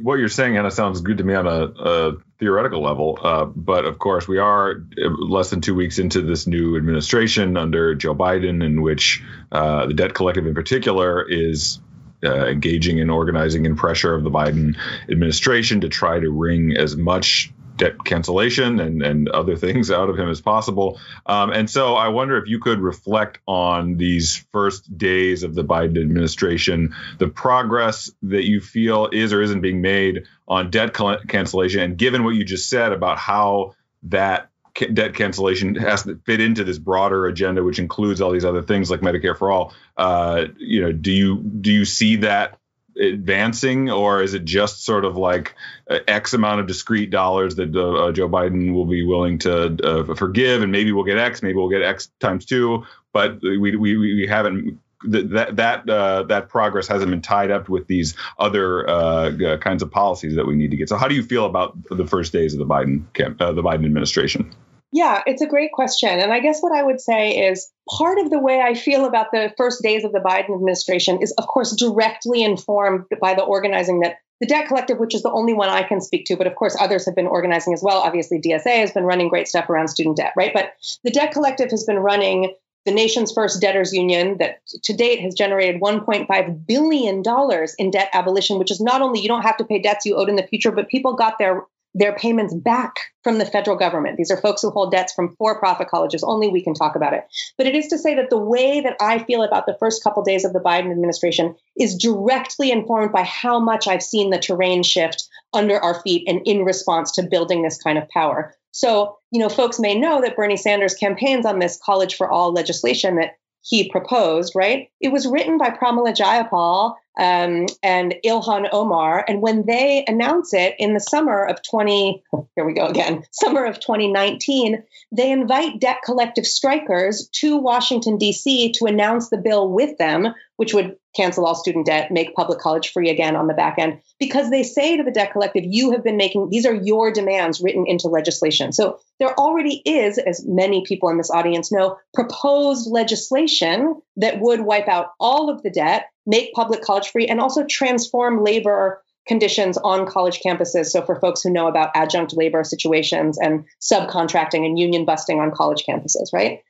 [0.02, 3.18] what you're saying, Hannah, sounds good to me on a, a theoretical level.
[3.22, 7.94] Uh, but of course, we are less than two weeks into this new administration under
[7.94, 11.80] Joe Biden, in which uh, the debt collective, in particular, is
[12.24, 14.76] uh, engaging in organizing and pressure of the Biden
[15.10, 20.18] administration to try to wring as much debt cancellation and, and other things out of
[20.18, 21.00] him as possible.
[21.24, 25.64] Um, and so I wonder if you could reflect on these first days of the
[25.64, 30.94] Biden administration, the progress that you feel is or isn't being made on debt
[31.28, 31.80] cancellation.
[31.80, 34.50] And given what you just said about how that
[34.92, 38.90] debt cancellation has to fit into this broader agenda, which includes all these other things
[38.90, 39.72] like Medicare for all.
[39.96, 42.58] Uh, you know, do you do you see that
[42.98, 45.54] advancing, or is it just sort of like
[45.90, 49.78] uh, X amount of discrete dollars that uh, uh, Joe Biden will be willing to
[49.82, 53.76] uh, forgive, and maybe we'll get X, maybe we'll get X times two, but we
[53.76, 58.88] we we haven't that that uh, that progress hasn't been tied up with these other
[58.88, 60.88] uh, kinds of policies that we need to get.
[60.88, 63.84] So, how do you feel about the first days of the Biden camp, the Biden
[63.84, 64.54] administration?
[64.90, 66.08] Yeah, it's a great question.
[66.08, 69.32] And I guess what I would say is part of the way I feel about
[69.32, 74.00] the first days of the Biden administration is, of course, directly informed by the organizing
[74.00, 76.54] that the Debt Collective, which is the only one I can speak to, but of
[76.54, 77.98] course others have been organizing as well.
[77.98, 80.52] Obviously, DSA has been running great stuff around student debt, right?
[80.54, 80.72] But
[81.02, 82.54] the Debt Collective has been running
[82.86, 88.08] the nation's first debtors union that to date has generated 1.5 billion dollars in debt
[88.14, 90.46] abolition, which is not only you don't have to pay debts you owed in the
[90.46, 91.64] future, but people got their
[91.98, 94.16] their payments back from the federal government.
[94.16, 96.22] These are folks who hold debts from for profit colleges.
[96.22, 97.24] Only we can talk about it.
[97.56, 100.22] But it is to say that the way that I feel about the first couple
[100.22, 104.82] days of the Biden administration is directly informed by how much I've seen the terrain
[104.82, 108.54] shift under our feet and in response to building this kind of power.
[108.70, 112.52] So, you know, folks may know that Bernie Sanders campaigns on this college for all
[112.52, 113.32] legislation that
[113.62, 114.88] he proposed, right?
[115.00, 119.24] It was written by Pramila Jayapal um, and Ilhan Omar.
[119.26, 122.22] And when they announce it in the summer of 20,
[122.54, 128.72] here we go again, summer of 2019, they invite debt collective strikers to Washington, D.C.
[128.72, 130.28] to announce the bill with them,
[130.58, 134.00] which would cancel all student debt, make public college free again on the back end,
[134.18, 137.60] because they say to the debt collective, you have been making, these are your demands
[137.60, 138.72] written into legislation.
[138.72, 144.60] So there already is, as many people in this audience know, proposed legislation that would
[144.60, 149.76] wipe out all of the debt make public college free, and also transform labor conditions
[149.78, 150.86] on college campuses.
[150.86, 155.50] So, for folks who know about adjunct labor situations and subcontracting and union busting on
[155.50, 156.62] college campuses, right?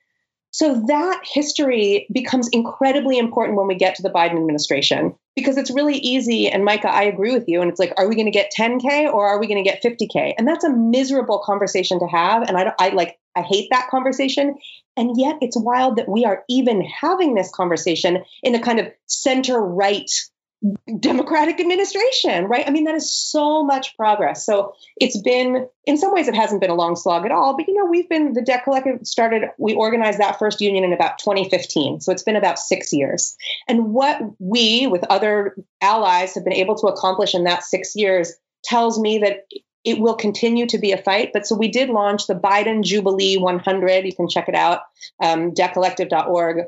[0.51, 5.71] So, that history becomes incredibly important when we get to the Biden administration because it's
[5.71, 6.49] really easy.
[6.49, 7.61] And Micah, I agree with you.
[7.61, 9.83] And it's like, are we going to get 10K or are we going to get
[9.83, 10.33] 50K?
[10.37, 12.47] And that's a miserable conversation to have.
[12.47, 14.55] And I, I like, I hate that conversation.
[14.97, 18.87] And yet it's wild that we are even having this conversation in a kind of
[19.05, 20.09] center right
[20.99, 22.67] democratic administration, right?
[22.67, 24.45] I mean, that is so much progress.
[24.45, 27.55] So it's been, in some ways, it hasn't been a long slog at all.
[27.55, 30.91] But, you know, we've been, the Debt Collective started, we organized that first union in
[30.91, 32.01] about 2015.
[32.01, 33.37] So it's been about six years.
[33.69, 38.33] And what we, with other allies, have been able to accomplish in that six years
[38.63, 39.45] tells me that
[39.85, 41.31] it will continue to be a fight.
[41.31, 44.05] But so we did launch the Biden Jubilee 100.
[44.05, 44.81] You can check it out,
[45.23, 46.65] um, debtcollective.org.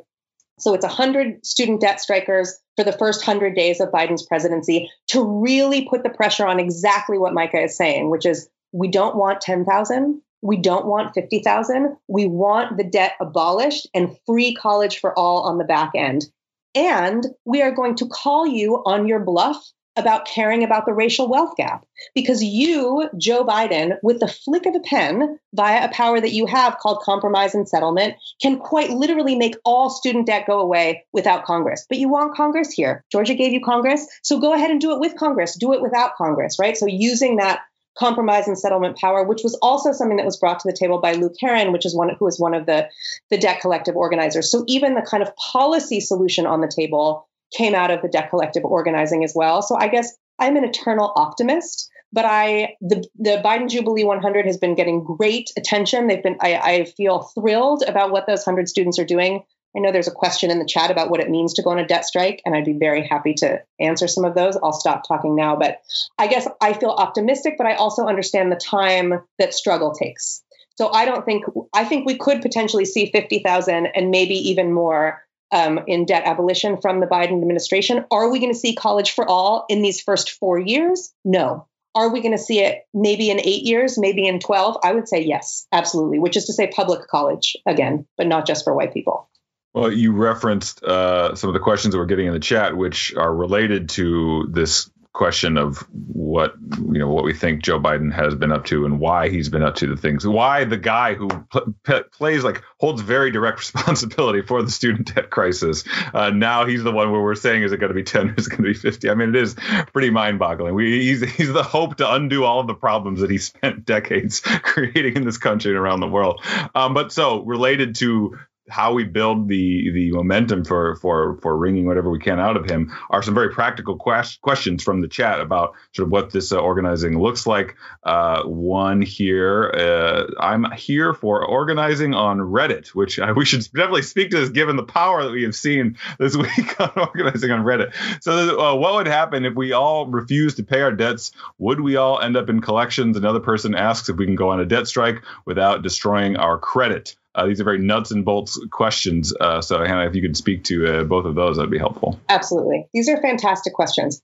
[0.62, 5.24] So it's 100 student debt strikers for the first 100 days of Biden's presidency to
[5.24, 9.42] really put the pressure on exactly what Micah is saying, which is we don't want
[9.42, 10.22] 10,000.
[10.44, 11.98] We don't want 50,000.
[12.08, 16.26] We want the debt abolished and free college for all on the back end.
[16.74, 19.62] And we are going to call you on your bluff
[19.96, 24.76] about caring about the racial wealth gap because you, Joe Biden, with the flick of
[24.76, 29.36] a pen via a power that you have called compromise and settlement, can quite literally
[29.36, 31.86] make all student debt go away without Congress.
[31.90, 33.04] But you want Congress here.
[33.12, 35.58] Georgia gave you Congress, so go ahead and do it with Congress.
[35.58, 36.78] Do it without Congress, right?
[36.78, 37.62] So using that
[37.98, 41.14] compromise and settlement power, which was also something that was brought to the table by
[41.14, 42.88] Luke Herrine, which is one who is one of the
[43.30, 44.50] the debt collective organizers.
[44.50, 48.30] So even the kind of policy solution on the table came out of the debt
[48.30, 49.62] collective organizing as well.
[49.62, 51.90] So I guess I'm an eternal optimist.
[52.14, 56.08] But I the the Biden Jubilee 100 has been getting great attention.
[56.08, 59.44] They've been I, I feel thrilled about what those hundred students are doing.
[59.76, 61.80] I know there's a question in the chat about what it means to go on
[61.80, 64.58] a debt strike, and I'd be very happy to answer some of those.
[64.62, 65.80] I'll stop talking now, but
[66.18, 70.44] I guess I feel optimistic, but I also understand the time that struggle takes.
[70.76, 75.24] So I don't think I think we could potentially see 50,000 and maybe even more
[75.52, 78.06] um, in debt abolition from the Biden administration.
[78.12, 81.14] Are we going to see college for all in these first four years?
[81.26, 81.68] No.
[81.94, 84.78] Are we going to see it maybe in eight years, maybe in 12?
[84.84, 88.64] I would say yes, absolutely, which is to say public college again, but not just
[88.64, 89.30] for white people.
[89.74, 93.14] Well, you referenced uh, some of the questions that we're getting in the chat, which
[93.16, 98.34] are related to this question of what you know what we think Joe Biden has
[98.34, 100.26] been up to and why he's been up to the things.
[100.26, 105.30] Why the guy who pl- plays like holds very direct responsibility for the student debt
[105.30, 105.84] crisis.
[106.14, 108.48] Uh, now he's the one where we're saying is it going to be 10 is
[108.48, 109.10] it going to be 50?
[109.10, 109.56] I mean it is
[109.92, 110.74] pretty mind-boggling.
[110.74, 114.40] We he's he's the hope to undo all of the problems that he spent decades
[114.64, 116.42] creating in this country and around the world.
[116.74, 118.38] Um, but so related to
[118.72, 122.70] how we build the the momentum for for for wringing whatever we can out of
[122.70, 126.52] him are some very practical quest- questions from the chat about sort of what this
[126.52, 127.76] uh, organizing looks like.
[128.04, 134.04] Uh, one here, uh, I'm here for organizing on Reddit, which I, we should definitely
[134.04, 137.64] speak to this given the power that we have seen this week on organizing on
[137.64, 137.94] Reddit.
[138.22, 141.32] So, uh, what would happen if we all refuse to pay our debts?
[141.58, 143.18] Would we all end up in collections?
[143.18, 147.16] Another person asks if we can go on a debt strike without destroying our credit.
[147.34, 149.34] Uh, these are very nuts and bolts questions.
[149.40, 152.20] Uh, so, Hannah, if you could speak to uh, both of those, that'd be helpful.
[152.30, 152.88] Absolutely.
[152.94, 154.22] These are fantastic questions.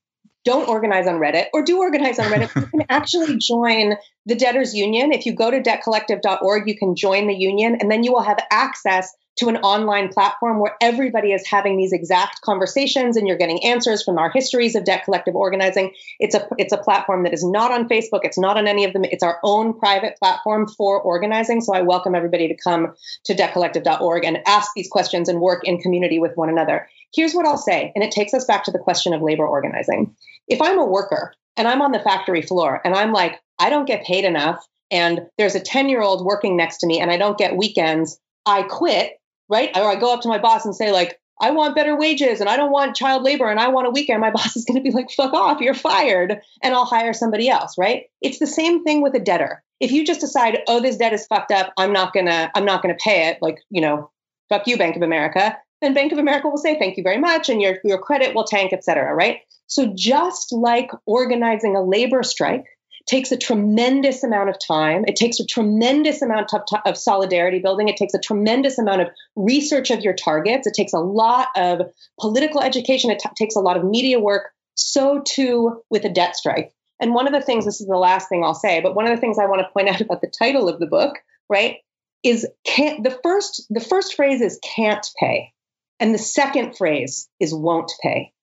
[0.47, 2.55] Don't organize on Reddit or do organize on Reddit.
[2.55, 5.11] you can actually join the debtors union.
[5.11, 8.39] If you go to debtcollective.org, you can join the union and then you will have
[8.49, 13.61] access to an online platform where everybody is having these exact conversations and you're getting
[13.65, 15.91] answers from our histories of debt collective organizing.
[16.17, 18.21] It's a it's a platform that is not on Facebook.
[18.23, 19.03] It's not on any of them.
[19.03, 21.59] It's our own private platform for organizing.
[21.59, 22.93] So I welcome everybody to come
[23.25, 26.87] to debtcollective.org and ask these questions and work in community with one another.
[27.13, 30.15] Here's what I'll say, and it takes us back to the question of labor organizing.
[30.47, 33.87] If I'm a worker and I'm on the factory floor and I'm like, I don't
[33.87, 37.17] get paid enough, and there's a 10 year old working next to me and I
[37.17, 39.13] don't get weekends, I quit,
[39.49, 39.75] right?
[39.75, 42.49] Or I go up to my boss and say, like, I want better wages and
[42.49, 44.21] I don't want child labor and I want a weekend.
[44.21, 47.49] My boss is going to be like, fuck off, you're fired, and I'll hire somebody
[47.49, 48.05] else, right?
[48.21, 49.63] It's the same thing with a debtor.
[49.79, 52.81] If you just decide, oh, this debt is fucked up, I'm not gonna, I'm not
[52.81, 54.09] gonna pay it, like, you know,
[54.49, 57.49] fuck you, Bank of America, then Bank of America will say thank you very much
[57.49, 59.39] and your, your credit will tank, et cetera, right?
[59.67, 62.65] So just like organizing a labor strike,
[63.07, 65.05] takes a tremendous amount of time.
[65.07, 67.87] It takes a tremendous amount of, of, solidarity building.
[67.87, 70.67] It takes a tremendous amount of research of your targets.
[70.67, 71.81] It takes a lot of
[72.19, 73.09] political education.
[73.09, 74.51] It takes a lot of media work.
[74.75, 76.73] So too with a debt strike.
[76.99, 79.15] And one of the things, this is the last thing I'll say, but one of
[79.15, 81.15] the things I want to point out about the title of the book,
[81.49, 81.77] right,
[82.23, 85.53] is can't the first the first phrase is can't pay.
[85.99, 88.33] And the second phrase is won't pay.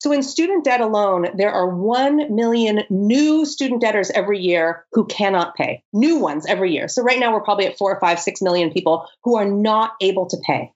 [0.00, 5.04] So in student debt alone, there are 1 million new student debtors every year who
[5.04, 6.88] cannot pay, new ones every year.
[6.88, 9.92] So right now we're probably at four or five, six million people who are not
[10.00, 10.72] able to pay.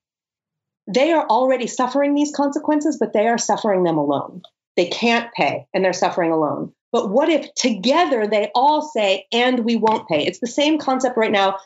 [0.86, 4.42] They are already suffering these consequences, but they are suffering them alone.
[4.76, 6.74] They can't pay and they're suffering alone.
[6.92, 10.26] But what if together they all say, and we won't pay?
[10.26, 11.58] It's the same concept right now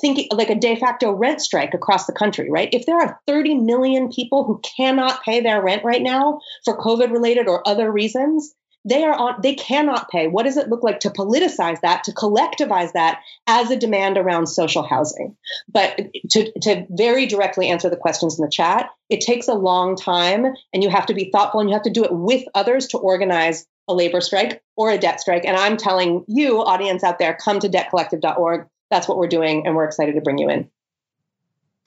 [0.00, 2.68] thinking like a de facto rent strike across the country, right?
[2.72, 7.10] If there are 30 million people who cannot pay their rent right now for COVID
[7.10, 8.54] related or other reasons,
[8.84, 10.28] they are on they cannot pay.
[10.28, 14.46] What does it look like to politicize that, to collectivize that as a demand around
[14.46, 15.36] social housing?
[15.68, 16.00] But
[16.30, 20.46] to, to very directly answer the questions in the chat, it takes a long time
[20.72, 22.98] and you have to be thoughtful and you have to do it with others to
[22.98, 25.44] organize a labor strike or a debt strike.
[25.44, 29.74] And I'm telling you, audience out there, come to debtcollective.org that's what we're doing, and
[29.74, 30.70] we're excited to bring you in.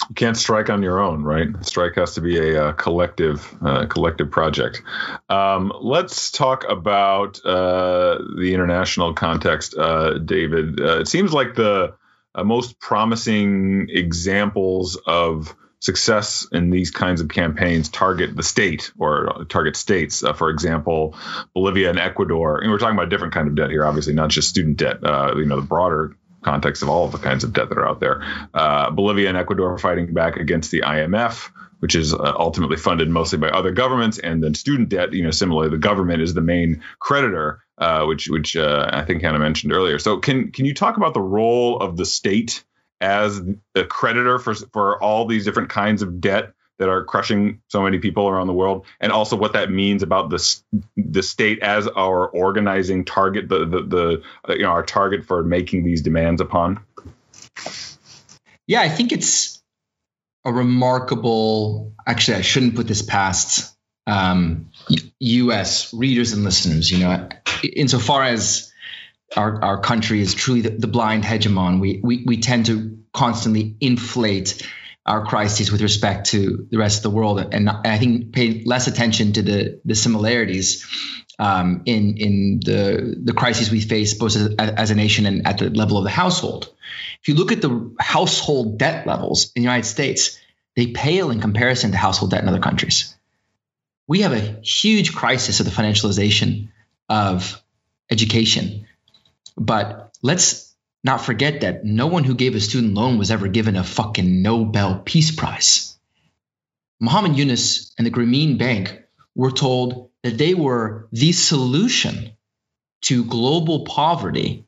[0.09, 1.47] You can't strike on your own, right?
[1.61, 4.81] Strike has to be a, uh, collective, uh, collective project.
[5.29, 10.81] Um, let's talk about uh, the international context, uh, David.
[10.81, 11.93] Uh, it seems like the
[12.43, 19.75] most promising examples of success in these kinds of campaigns target the state or target
[19.75, 20.23] states.
[20.23, 21.15] Uh, for example,
[21.53, 22.59] Bolivia and Ecuador.
[22.59, 25.03] And we're talking about a different kind of debt here, obviously, not just student debt.
[25.03, 27.87] Uh, you know, the broader context of all of the kinds of debt that are
[27.87, 28.23] out there.
[28.53, 33.09] Uh, Bolivia and Ecuador are fighting back against the IMF, which is uh, ultimately funded
[33.09, 35.13] mostly by other governments, and then student debt.
[35.13, 39.21] You know, similarly, the government is the main creditor, uh, which which uh, I think
[39.21, 39.99] Hannah mentioned earlier.
[39.99, 42.63] So, can can you talk about the role of the state
[42.99, 43.41] as
[43.75, 46.53] a creditor for for all these different kinds of debt?
[46.81, 50.31] That are crushing so many people around the world, and also what that means about
[50.31, 50.61] the
[50.97, 55.83] the state as our organizing target, the the, the you know our target for making
[55.83, 56.79] these demands upon.
[58.65, 59.61] Yeah, I think it's
[60.43, 61.93] a remarkable.
[62.07, 63.77] Actually, I shouldn't put this past
[64.07, 64.71] um,
[65.19, 65.93] U.S.
[65.93, 66.89] readers and listeners.
[66.89, 67.29] You know,
[67.61, 68.71] insofar as
[69.37, 73.75] our, our country is truly the, the blind hegemon, we, we we tend to constantly
[73.79, 74.67] inflate
[75.05, 78.63] our crises with respect to the rest of the world, and, and I think pay
[78.65, 80.85] less attention to the the similarities
[81.39, 85.57] um, in in the the crises we face both as, as, a nation and at
[85.57, 86.71] the level of the household.
[87.21, 90.39] If you look at the household debt levels in the United States,
[90.75, 93.15] they pale in comparison to household debt in other countries.
[94.07, 96.69] We have a huge crisis of the financialization
[97.09, 97.61] of
[98.09, 98.85] education,
[99.57, 100.70] but let's
[101.03, 104.41] not forget that no one who gave a student loan was ever given a fucking
[104.41, 105.97] Nobel Peace Prize.
[106.99, 109.01] Muhammad Yunus and the Grameen Bank
[109.35, 112.31] were told that they were the solution
[113.01, 114.67] to global poverty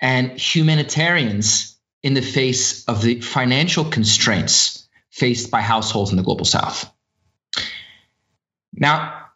[0.00, 6.44] and humanitarians in the face of the financial constraints faced by households in the global
[6.44, 6.92] south.
[8.74, 9.26] Now,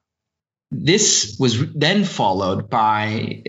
[0.70, 3.42] this was then followed by,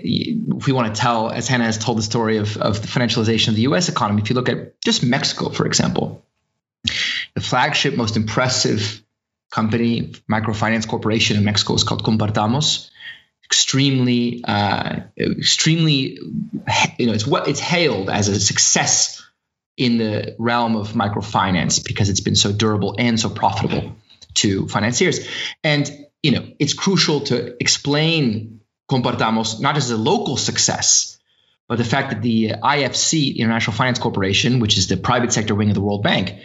[0.57, 3.49] if we want to tell, as Hannah has told the story of, of the financialization
[3.49, 6.25] of the US economy, if you look at just Mexico, for example,
[7.35, 9.03] the flagship, most impressive
[9.51, 12.89] company, microfinance corporation in Mexico is called Compartamos.
[13.45, 16.19] Extremely, uh, extremely,
[16.97, 19.23] you know, it's what it's hailed as a success
[19.77, 23.95] in the realm of microfinance because it's been so durable and so profitable
[24.33, 25.27] to financiers.
[25.63, 25.89] And
[26.23, 28.56] you know, it's crucial to explain
[28.89, 31.17] Compartamos not as a local success,
[31.67, 35.69] but the fact that the IFC, International Finance Corporation, which is the private sector wing
[35.69, 36.35] of the World Bank,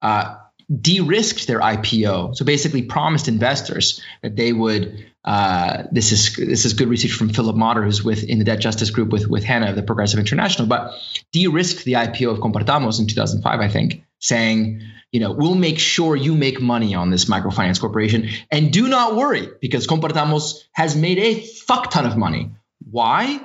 [0.00, 0.36] uh,
[0.80, 2.36] de-risked their IPO.
[2.36, 5.06] So basically, promised investors that they would.
[5.24, 8.60] Uh, this is this is good research from Philip Mader, who's with in the debt
[8.60, 10.94] justice group with with Hannah of the Progressive International, but
[11.32, 14.82] de-risked the IPO of Compartamos in 2005, I think, saying,
[15.12, 19.16] you know, we'll make sure you make money on this microfinance corporation, and do not
[19.16, 22.50] worry because Compartamos has made a fuck ton of money.
[22.90, 23.40] Why?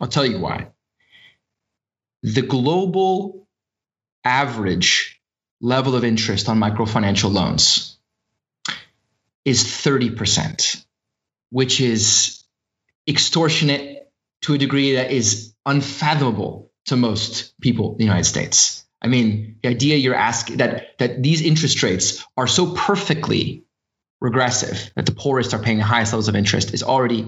[0.00, 0.68] I'll tell you why.
[2.22, 3.46] The global
[4.24, 5.20] average
[5.60, 7.98] level of interest on microfinancial loans
[9.44, 10.84] is 30%,
[11.50, 12.44] which is
[13.08, 14.10] extortionate
[14.42, 18.84] to a degree that is unfathomable to most people in the United States.
[19.00, 23.64] I mean, the idea you're asking that that these interest rates are so perfectly
[24.20, 27.26] regressive that the poorest are paying the highest levels of interest is already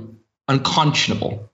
[0.48, 1.52] unconscionable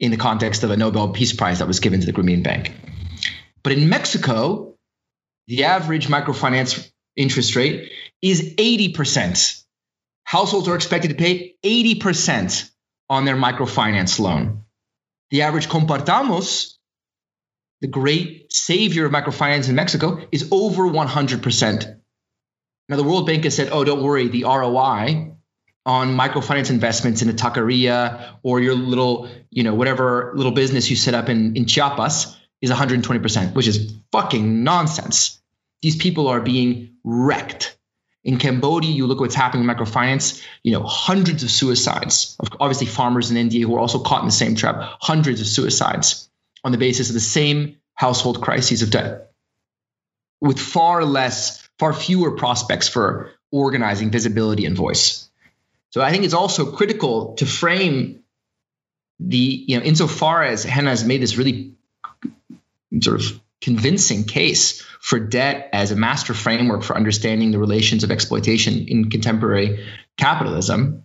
[0.00, 2.72] in the context of a Nobel Peace Prize that was given to the Grameen Bank.
[3.62, 4.74] But in Mexico,
[5.46, 9.62] the average microfinance interest rate is 80%.
[10.24, 12.68] Households are expected to pay 80%
[13.08, 14.64] on their microfinance loan.
[15.30, 16.74] The average compartamos,
[17.82, 22.00] the great savior of microfinance in Mexico, is over 100%.
[22.88, 25.32] Now, the World Bank has said, oh, don't worry, the ROI
[25.84, 30.94] on microfinance investments in a taqueria or your little, you know, whatever little business you
[30.94, 35.42] set up in, in Chiapas is 120%, which is fucking nonsense.
[35.82, 37.76] These people are being wrecked.
[38.22, 42.36] In Cambodia, you look at what's happening in microfinance, you know, hundreds of suicides.
[42.60, 46.28] Obviously, farmers in India who are also caught in the same trap, hundreds of suicides
[46.64, 49.30] on the basis of the same household crises of debt,
[50.40, 55.28] with far less, far fewer prospects for organizing visibility and voice.
[55.90, 58.22] So I think it's also critical to frame
[59.20, 61.74] the, you know, insofar as Hannah has made this really
[63.00, 68.10] sort of convincing case for debt as a master framework for understanding the relations of
[68.10, 69.86] exploitation in contemporary
[70.16, 71.04] capitalism,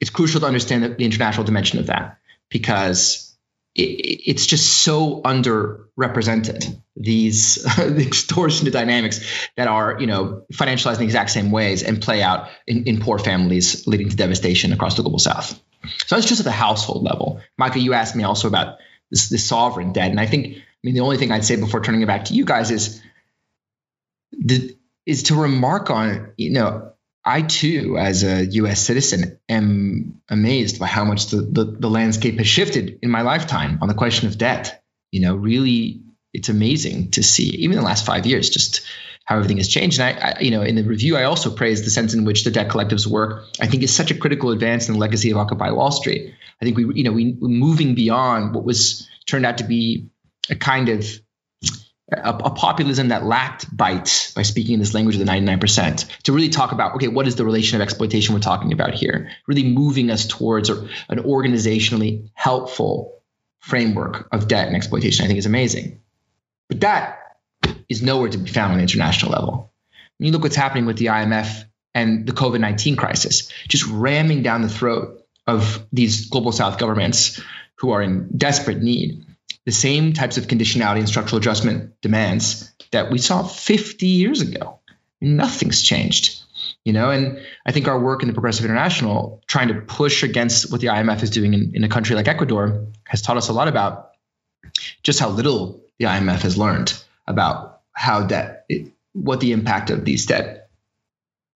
[0.00, 3.29] it's crucial to understand the, international dimension of that because
[3.74, 6.80] it's just so underrepresented.
[6.96, 9.20] These the extortionate dynamics
[9.56, 13.00] that are, you know, financialized in the exact same ways and play out in, in
[13.00, 15.60] poor families, leading to devastation across the global south.
[16.06, 17.40] So that's just at the household level.
[17.56, 18.78] Micah, you asked me also about
[19.10, 21.80] this, this sovereign debt, and I think I mean, the only thing I'd say before
[21.80, 23.02] turning it back to you guys is
[24.32, 26.92] the, is to remark on, you know,
[27.24, 28.80] I too, as a U.S.
[28.80, 33.78] citizen, am amazed by how much the, the, the landscape has shifted in my lifetime
[33.82, 34.82] on the question of debt.
[35.12, 36.02] You know, really,
[36.32, 38.82] it's amazing to see, even in the last five years, just
[39.24, 40.00] how everything has changed.
[40.00, 42.44] And I, I, you know, in the review, I also praised the sense in which
[42.44, 43.44] the debt collectives work.
[43.60, 46.34] I think is such a critical advance in the legacy of Occupy Wall Street.
[46.60, 50.08] I think we, you know, we moving beyond what was turned out to be
[50.48, 51.06] a kind of
[52.12, 56.48] a, a, populism that lacked bite by speaking this language of the 99% to really
[56.48, 59.30] talk about okay what is the relation of exploitation we're talking about here?
[59.46, 63.20] Really moving us towards an organizationally helpful
[63.60, 66.00] framework of debt and exploitation i think is amazing.
[66.68, 67.18] But that
[67.88, 69.72] is nowhere to be found on the international level.
[70.18, 74.62] When you look what's happening with the imf and the covid-19 crisis just ramming down
[74.62, 77.40] the throat of these global south governments
[77.76, 79.24] who are in desperate need
[79.66, 84.80] the same types of conditionality and structural adjustment demands that we saw 50 years ago.
[85.20, 86.42] Nothing's changed.
[86.84, 90.72] You know, and I think our work in the Progressive International, trying to push against
[90.72, 93.52] what the IMF is doing in, in a country like Ecuador, has taught us a
[93.52, 94.12] lot about
[95.02, 96.94] just how little the IMF has learned
[97.26, 98.66] about how debt,
[99.12, 100.70] what the impact of these debt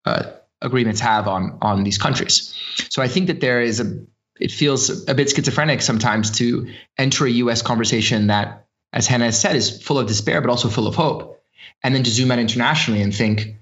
[0.05, 0.23] uh,
[0.59, 2.55] agreements have on on these countries.
[2.89, 4.05] So I think that there is a
[4.39, 9.39] it feels a bit schizophrenic sometimes to enter a US conversation that, as Hannah has
[9.39, 11.43] said, is full of despair, but also full of hope.
[11.83, 13.57] And then to zoom out internationally and think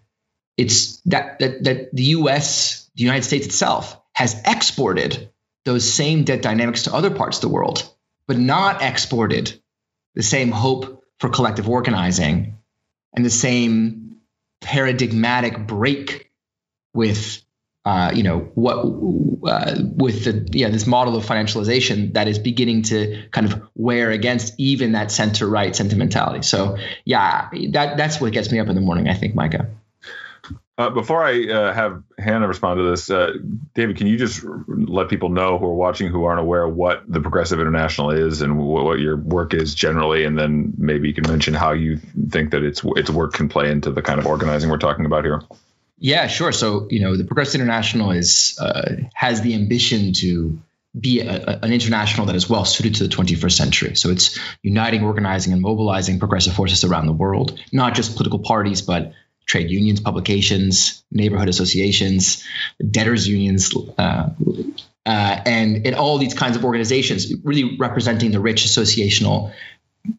[0.57, 5.31] it's that, that, that the US, the United States itself, has exported
[5.65, 7.89] those same debt dynamics to other parts of the world,
[8.27, 9.59] but not exported
[10.15, 12.57] the same hope for collective organizing
[13.13, 14.17] and the same
[14.61, 16.31] paradigmatic break
[16.93, 17.43] with
[17.89, 18.77] uh, you know what
[19.51, 24.11] uh, with the yeah this model of financialization that is beginning to kind of wear
[24.11, 26.43] against even that center right sentimentality.
[26.43, 29.09] So yeah, that that's what gets me up in the morning.
[29.09, 29.71] I think, Micah.
[30.77, 33.33] Uh, before I uh, have Hannah respond to this, uh,
[33.73, 37.19] David, can you just let people know who are watching who aren't aware what the
[37.19, 41.27] Progressive International is and what, what your work is generally, and then maybe you can
[41.27, 41.97] mention how you
[42.29, 45.25] think that its its work can play into the kind of organizing we're talking about
[45.25, 45.41] here.
[45.99, 46.51] Yeah, sure.
[46.51, 50.59] So you know, the Progressive International is uh, has the ambition to
[50.99, 53.95] be a, a, an international that is well suited to the 21st century.
[53.95, 58.81] So it's uniting, organizing, and mobilizing progressive forces around the world, not just political parties,
[58.81, 59.13] but
[59.45, 62.43] trade unions, publications, neighborhood associations,
[62.89, 64.29] debtors unions, uh,
[65.05, 69.51] uh, and, and all these kinds of organizations, really representing the rich associational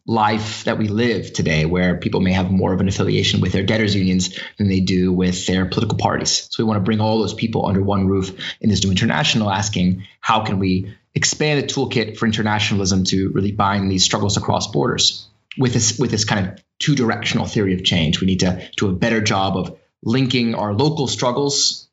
[0.05, 3.63] life that we live today, where people may have more of an affiliation with their
[3.63, 6.47] debtors unions than they do with their political parties.
[6.49, 9.49] So we want to bring all those people under one roof in this new international,
[9.49, 14.71] asking how can we expand the toolkit for internationalism to really bind these struggles across
[14.71, 15.27] borders
[15.57, 18.21] with this with this kind of two directional theory of change.
[18.21, 21.89] We need to do a better job of linking our local struggles,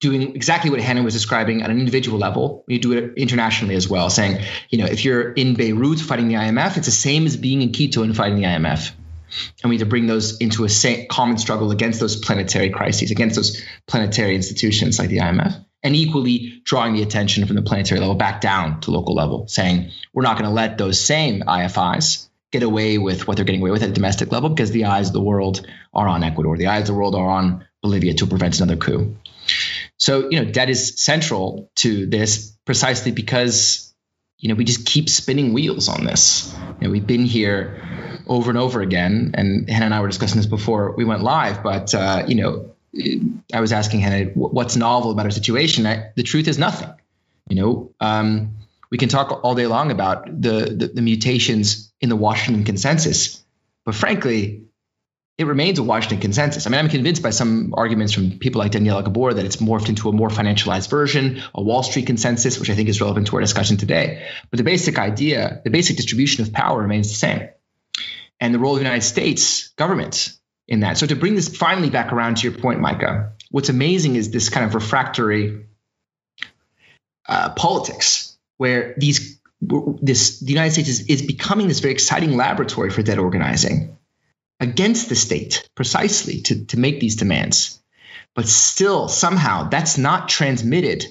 [0.00, 2.64] doing exactly what Hannah was describing at an individual level.
[2.66, 6.34] We do it internationally as well, saying, you know, if you're in Beirut fighting the
[6.34, 8.92] IMF, it's the same as being in Quito and fighting the IMF.
[9.62, 13.36] And we need to bring those into a common struggle against those planetary crises, against
[13.36, 18.14] those planetary institutions like the IMF, and equally drawing the attention from the planetary level
[18.14, 22.62] back down to local level, saying we're not going to let those same IFIs get
[22.62, 25.12] away with what they're getting away with at a domestic level because the eyes of
[25.12, 28.60] the world are on Ecuador, the eyes of the world are on Bolivia to prevent
[28.60, 29.16] another coup.
[29.96, 33.94] So, you know, debt is central to this precisely because,
[34.38, 36.54] you know, we just keep spinning wheels on this.
[36.80, 37.82] You know, we've been here
[38.26, 41.62] over and over again, and Hannah and I were discussing this before we went live,
[41.62, 42.74] but, uh, you know,
[43.52, 45.86] I was asking Hannah, what's novel about our situation?
[45.86, 46.90] I, the truth is nothing.
[47.48, 48.56] You know, um,
[48.90, 53.44] we can talk all day long about the, the, the mutations in the Washington consensus,
[53.84, 54.63] but frankly,
[55.36, 56.66] it remains a Washington consensus.
[56.66, 59.88] I mean, I'm convinced by some arguments from people like Daniela Gabor that it's morphed
[59.88, 63.36] into a more financialized version, a Wall Street consensus, which I think is relevant to
[63.36, 64.28] our discussion today.
[64.50, 67.48] But the basic idea, the basic distribution of power remains the same.
[68.38, 70.32] And the role of the United States government
[70.68, 70.98] in that.
[70.98, 74.50] So to bring this finally back around to your point, Micah, what's amazing is this
[74.50, 75.66] kind of refractory
[77.28, 82.90] uh, politics where these this the United States is, is becoming this very exciting laboratory
[82.90, 83.96] for debt organizing
[84.64, 87.80] against the state precisely to, to make these demands.
[88.34, 91.04] But still, somehow, that's not transmitted.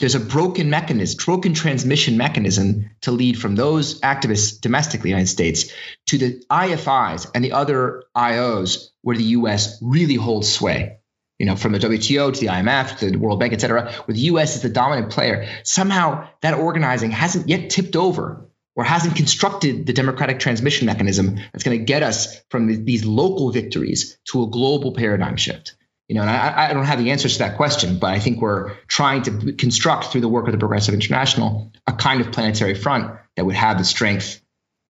[0.00, 5.20] There's a broken mechanism, broken transmission mechanism to lead from those activists domestically in the
[5.20, 5.72] United States
[6.06, 10.98] to the IFIs and the other IOs where the US really holds sway
[11.38, 14.14] you know, from the WTO to the IMF to the World Bank, et cetera, where
[14.14, 14.54] the U.S.
[14.54, 19.92] is the dominant player, somehow that organizing hasn't yet tipped over or hasn't constructed the
[19.92, 24.46] democratic transmission mechanism that's going to get us from the, these local victories to a
[24.46, 25.76] global paradigm shift.
[26.08, 28.40] You know, and I, I, don't have the answers to that question, but I think
[28.40, 32.74] we're trying to construct through the work of the Progressive International a kind of planetary
[32.74, 34.42] front that would have the strength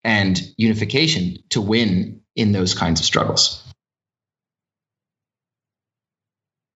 [0.04, 3.64] and unification to win in those kinds of struggles.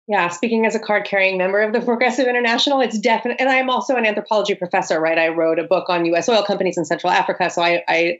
[0.09, 3.57] Yeah, speaking as a card carrying member of the Progressive International, it's definitely, and I
[3.57, 5.17] am also an anthropology professor, right?
[5.17, 7.51] I wrote a book on US oil companies in Central Africa.
[7.51, 8.19] So I, I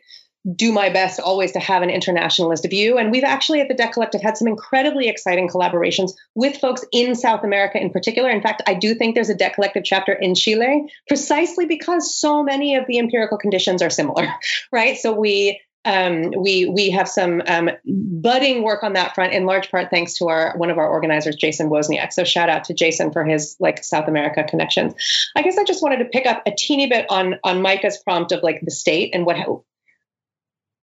[0.56, 3.00] do my best always to have an internationalist view.
[3.00, 7.16] And we've actually at the Debt Collective had some incredibly exciting collaborations with folks in
[7.16, 8.30] South America in particular.
[8.30, 12.44] In fact, I do think there's a Debt Collective chapter in Chile precisely because so
[12.44, 14.28] many of the empirical conditions are similar,
[14.72, 14.96] right?
[14.96, 19.72] So we um, we we have some um, budding work on that front in large
[19.72, 22.12] part thanks to our one of our organizers jason wozniak.
[22.12, 24.94] So shout out to jason for his like south america connections.
[25.36, 28.32] I guess i just wanted to pick up a teeny bit on on micah's prompt
[28.32, 29.38] of like the state and what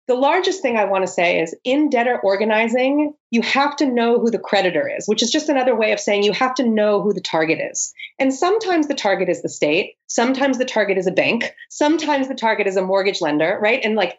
[0.08, 4.20] the largest thing i want to say is in debtor organizing you have to know
[4.20, 7.02] who the creditor is which is just another way of saying you have to know
[7.02, 7.94] who the target is.
[8.18, 12.36] And sometimes the target is the state sometimes the target is a bank sometimes the
[12.36, 13.82] target is a mortgage lender right?
[13.84, 14.18] And like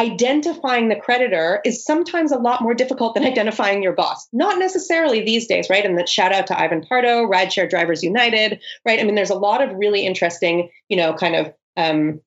[0.00, 4.26] identifying the creditor is sometimes a lot more difficult than identifying your boss.
[4.32, 5.84] Not necessarily these days, right?
[5.84, 8.98] And that shout out to Ivan Pardo, Rideshare Drivers United, right?
[8.98, 12.20] I mean, there's a lot of really interesting, you know, kind of um,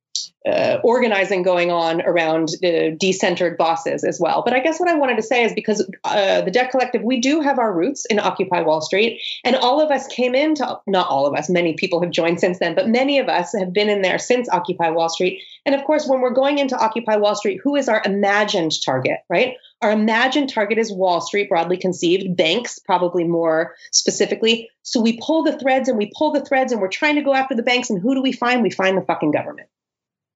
[0.49, 4.41] uh, organizing going on around uh, decentered bosses as well.
[4.43, 7.21] But I guess what I wanted to say is because uh, the Debt Collective, we
[7.21, 11.07] do have our roots in Occupy Wall Street, and all of us came into not
[11.07, 13.89] all of us, many people have joined since then, but many of us have been
[13.89, 15.41] in there since Occupy Wall Street.
[15.65, 19.19] And of course, when we're going into Occupy Wall Street, who is our imagined target,
[19.29, 19.55] right?
[19.81, 24.69] Our imagined target is Wall Street, broadly conceived, banks, probably more specifically.
[24.81, 27.33] So we pull the threads and we pull the threads and we're trying to go
[27.33, 27.89] after the banks.
[27.89, 28.61] And who do we find?
[28.63, 29.67] We find the fucking government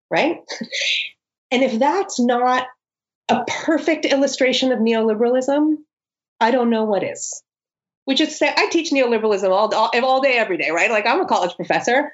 [0.09, 0.39] right?
[1.51, 2.67] And if that's not
[3.29, 5.75] a perfect illustration of neoliberalism,
[6.39, 7.41] I don't know what is.
[8.05, 10.91] Which is say I teach neoliberalism all, all, all day, every day, right?
[10.91, 12.13] Like I'm a college professor.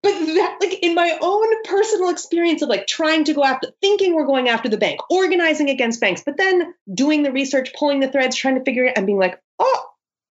[0.00, 4.14] But that, like in my own personal experience of like trying to go after, thinking
[4.14, 8.08] we're going after the bank, organizing against banks, but then doing the research, pulling the
[8.08, 9.84] threads, trying to figure it, out, and being like, oh,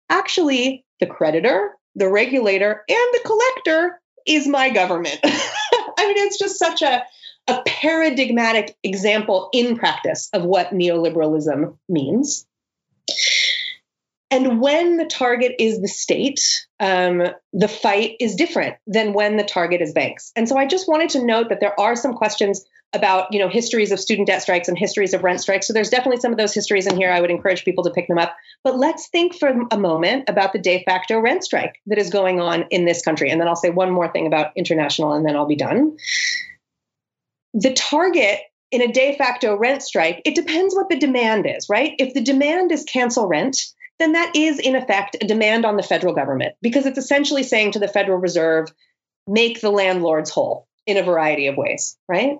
[0.08, 5.20] actually, the creditor, the regulator, and the collector is my government.
[5.98, 7.04] I mean, it's just such a,
[7.48, 12.46] a paradigmatic example in practice of what neoliberalism means.
[14.32, 16.42] And when the target is the state,
[16.80, 17.24] um,
[17.54, 20.32] the fight is different than when the target is banks.
[20.36, 22.66] And so I just wanted to note that there are some questions
[22.96, 25.68] about you know histories of student debt strikes and histories of rent strikes.
[25.68, 27.12] So there's definitely some of those histories in here.
[27.12, 28.36] I would encourage people to pick them up.
[28.64, 32.40] But let's think for a moment about the de facto rent strike that is going
[32.40, 33.30] on in this country.
[33.30, 35.98] And then I'll say one more thing about international, and then I'll be done.
[37.54, 38.40] The target
[38.72, 41.94] in a de facto rent strike, it depends what the demand is, right?
[42.00, 43.58] If the demand is cancel rent,
[44.00, 47.72] then that is in effect a demand on the federal government because it's essentially saying
[47.72, 48.74] to the Federal Reserve,
[49.28, 52.38] make the landlords whole in a variety of ways, right?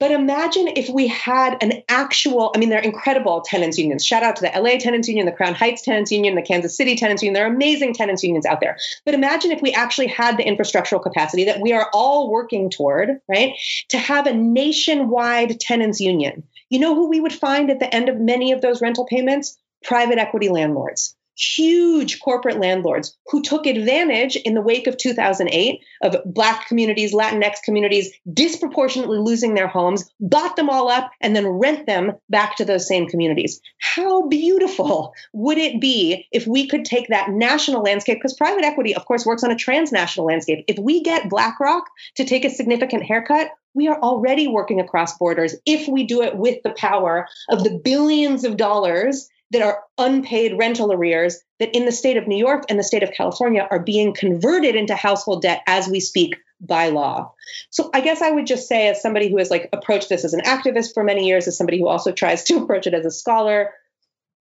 [0.00, 4.06] But imagine if we had an actual, I mean, they're incredible tenants unions.
[4.06, 6.94] Shout out to the LA Tenants Union, the Crown Heights Tenants Union, the Kansas City
[6.94, 7.34] Tenants Union.
[7.34, 8.78] There are amazing tenants unions out there.
[9.04, 13.20] But imagine if we actually had the infrastructural capacity that we are all working toward,
[13.28, 13.54] right?
[13.88, 16.44] To have a nationwide tenants union.
[16.70, 19.58] You know who we would find at the end of many of those rental payments?
[19.82, 26.16] Private equity landlords huge corporate landlords who took advantage in the wake of 2008 of
[26.24, 31.86] black communities, Latinx communities disproportionately losing their homes, bought them all up, and then rent
[31.86, 33.60] them back to those same communities.
[33.78, 38.18] How beautiful would it be if we could take that national landscape?
[38.18, 40.64] Because private equity, of course, works on a transnational landscape.
[40.66, 41.84] If we get BlackRock
[42.16, 46.36] to take a significant haircut, we are already working across borders if we do it
[46.36, 51.86] with the power of the billions of dollars that are unpaid rental arrears that in
[51.86, 55.42] the state of New York and the state of California are being converted into household
[55.42, 57.32] debt as we speak by law.
[57.70, 60.34] So I guess I would just say as somebody who has like approached this as
[60.34, 63.10] an activist for many years as somebody who also tries to approach it as a
[63.10, 63.72] scholar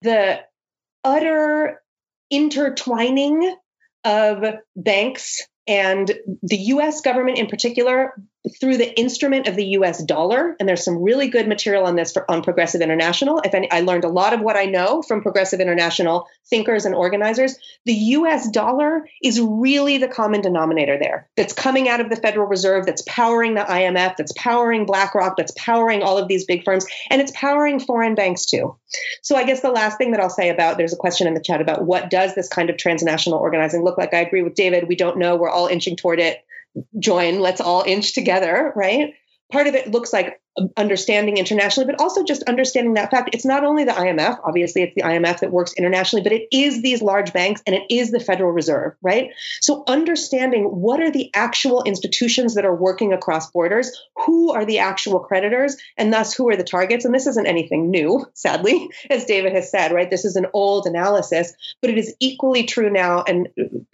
[0.02, 0.40] the
[1.04, 1.80] utter
[2.30, 3.56] intertwining
[4.04, 4.44] of
[4.74, 8.12] banks and the US government in particular
[8.60, 12.12] through the instrument of the US dollar and there's some really good material on this
[12.12, 13.40] for on Progressive International.
[13.44, 16.94] If any, I learned a lot of what I know from Progressive International thinkers and
[16.94, 17.56] organizers.
[17.84, 21.28] The US dollar is really the common denominator there.
[21.36, 25.52] That's coming out of the Federal Reserve that's powering the IMF that's powering BlackRock that's
[25.56, 28.76] powering all of these big firms and it's powering foreign banks too.
[29.22, 31.40] So I guess the last thing that I'll say about there's a question in the
[31.40, 34.14] chat about what does this kind of transnational organizing look like?
[34.14, 34.88] I agree with David.
[34.88, 35.36] We don't know.
[35.36, 36.44] We're all inching toward it
[36.98, 39.14] join let's all inch together right?
[39.52, 40.40] Part of it looks like
[40.76, 44.94] understanding internationally but also just understanding that fact it's not only the imf obviously it's
[44.94, 48.20] the imf that works internationally but it is these large banks and it is the
[48.20, 49.30] federal reserve right?
[49.60, 53.90] So understanding what are the actual institutions that are working across borders
[54.24, 57.90] who are the actual creditors and thus who are the targets and this isn't anything
[57.90, 60.10] new sadly as david has said right?
[60.10, 61.52] This is an old analysis
[61.82, 63.48] but it is equally true now and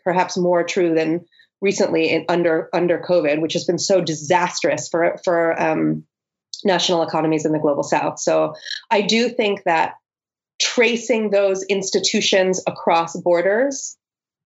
[0.05, 1.25] perhaps more true than
[1.63, 6.05] recently in, under under COVID, which has been so disastrous for for um,
[6.65, 8.19] national economies in the global South.
[8.19, 8.55] So
[8.91, 9.95] I do think that
[10.61, 13.97] tracing those institutions across borders,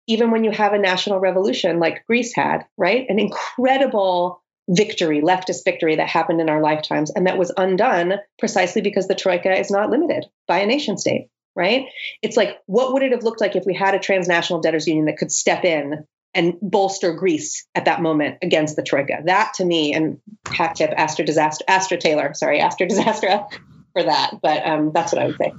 [0.07, 5.63] even when you have a national revolution like Greece had, right, an incredible victory, leftist
[5.63, 9.72] victory that happened in our lifetimes, and that was undone precisely because the troika is
[9.72, 11.86] not limited by a nation state right?
[12.22, 15.05] It's like, what would it have looked like if we had a transnational debtors union
[15.05, 16.05] that could step in
[16.36, 19.21] and bolster Greece at that moment against the Troika.
[19.25, 23.45] That to me, and hat tip Astra Disaster, Astra Taylor, sorry, Astra Disaster
[23.93, 24.33] for that.
[24.41, 25.53] But um, that's what I would say.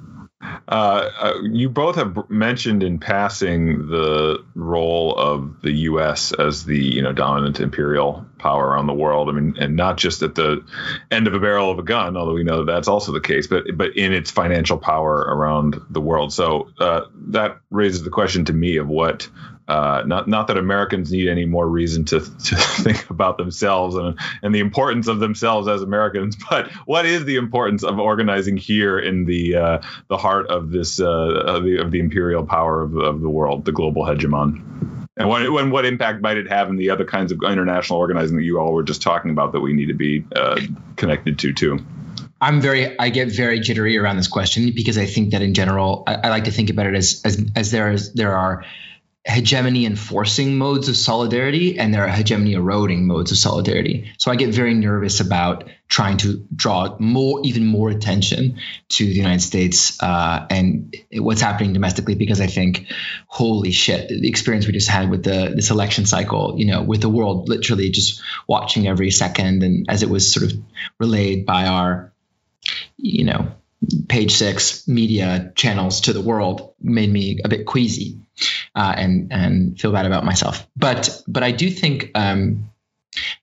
[0.68, 6.33] Uh, uh, you both have mentioned in passing the role of the U.S.
[6.33, 9.29] as the you know dominant imperial power around the world.
[9.31, 10.64] I mean, and not just at the
[11.11, 13.47] end of a barrel of a gun, although we know that that's also the case,
[13.47, 16.33] but but in its financial power around the world.
[16.33, 19.29] So uh, that raises the question to me of what
[19.69, 24.19] uh, not not that Americans need any more reason to, to think about themselves and
[24.43, 28.99] and the importance of themselves as Americans, but what is the importance of organizing here
[28.99, 32.97] in the uh, the heart of this uh, of, the, of the imperial power of,
[32.97, 35.07] of the world, the global hegemon?
[35.19, 38.37] And what, when, what impact might it have in the other kinds of international organizing
[38.37, 40.61] that you all were just talking about that we need to be uh,
[40.97, 41.79] connected to too?
[42.39, 46.03] I'm very, I get very jittery around this question because I think that in general,
[46.07, 48.64] I, I like to think about it as as, as there is there are
[49.27, 54.12] hegemony enforcing modes of solidarity and there are hegemony eroding modes of solidarity.
[54.18, 58.61] So I get very nervous about trying to draw more, even more attention
[58.91, 62.87] to the United States uh, and what's happening domestically because I think,
[63.27, 67.01] holy shit, the experience we just had with the this election cycle, you know, with
[67.01, 70.59] the world literally just watching every second and as it was sort of
[71.01, 72.12] relayed by our,
[72.97, 73.53] you know,
[74.09, 78.20] page six media channels to the world made me a bit queasy.
[78.74, 80.66] Uh, and and feel bad about myself.
[80.76, 82.11] But but I do think.
[82.14, 82.70] Um,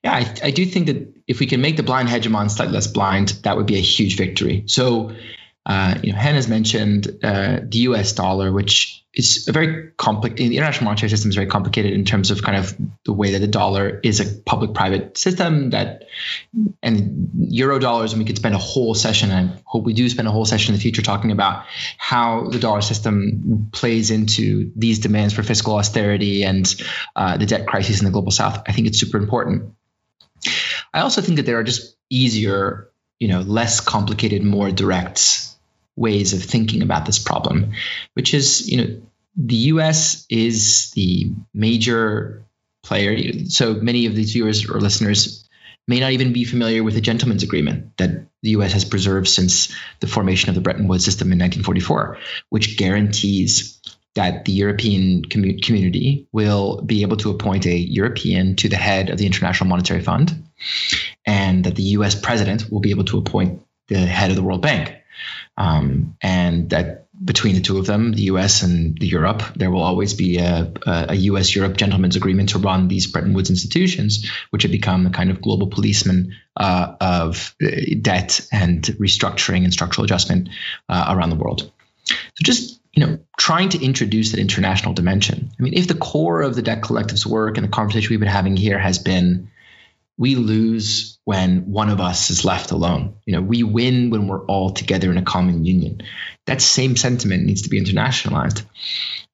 [0.04, 2.86] yeah, I, I do think that if we can make the blind hegemon slightly less
[2.86, 4.62] blind, that would be a huge victory.
[4.66, 5.10] So,
[5.66, 8.12] uh, you know, Hannah's mentioned uh, the U.S.
[8.12, 10.50] dollar, which is a very complicated.
[10.50, 13.38] The international monetary system is very complicated in terms of kind of the way that
[13.38, 16.04] the dollar is a public-private system that,
[16.82, 18.12] and euro dollars.
[18.12, 19.30] And we could spend a whole session.
[19.30, 21.64] And I hope we do spend a whole session in the future talking about
[21.96, 26.74] how the dollar system plays into these demands for fiscal austerity and
[27.16, 28.62] uh, the debt crisis in the global south.
[28.66, 29.72] I think it's super important.
[30.92, 35.53] I also think that there are just easier, you know, less complicated, more direct
[35.96, 37.72] ways of thinking about this problem,
[38.14, 39.02] which is, you know,
[39.36, 42.44] the US is the major
[42.82, 43.44] player.
[43.48, 45.48] So many of these viewers or listeners
[45.86, 49.74] may not even be familiar with the gentleman's agreement that the US has preserved since
[50.00, 52.18] the formation of the Bretton Woods system in 1944,
[52.50, 53.80] which guarantees
[54.14, 59.10] that the European commu- community will be able to appoint a European to the head
[59.10, 60.44] of the International Monetary Fund,
[61.26, 64.62] and that the US president will be able to appoint the head of the World
[64.62, 64.96] Bank.
[65.56, 68.62] Um, and that between the two of them, the U.S.
[68.62, 73.06] and the Europe, there will always be a, a U.S.-Europe gentleman's agreement to run these
[73.06, 77.68] Bretton Woods institutions, which have become the kind of global policeman uh, of uh,
[78.02, 80.48] debt and restructuring and structural adjustment
[80.88, 81.70] uh, around the world.
[82.04, 85.50] So just you know, trying to introduce that international dimension.
[85.58, 88.28] I mean, if the core of the debt collective's work and the conversation we've been
[88.28, 89.50] having here has been
[90.16, 93.16] we lose when one of us is left alone.
[93.24, 96.02] You know, we win when we're all together in a common union.
[96.46, 98.64] That same sentiment needs to be internationalized.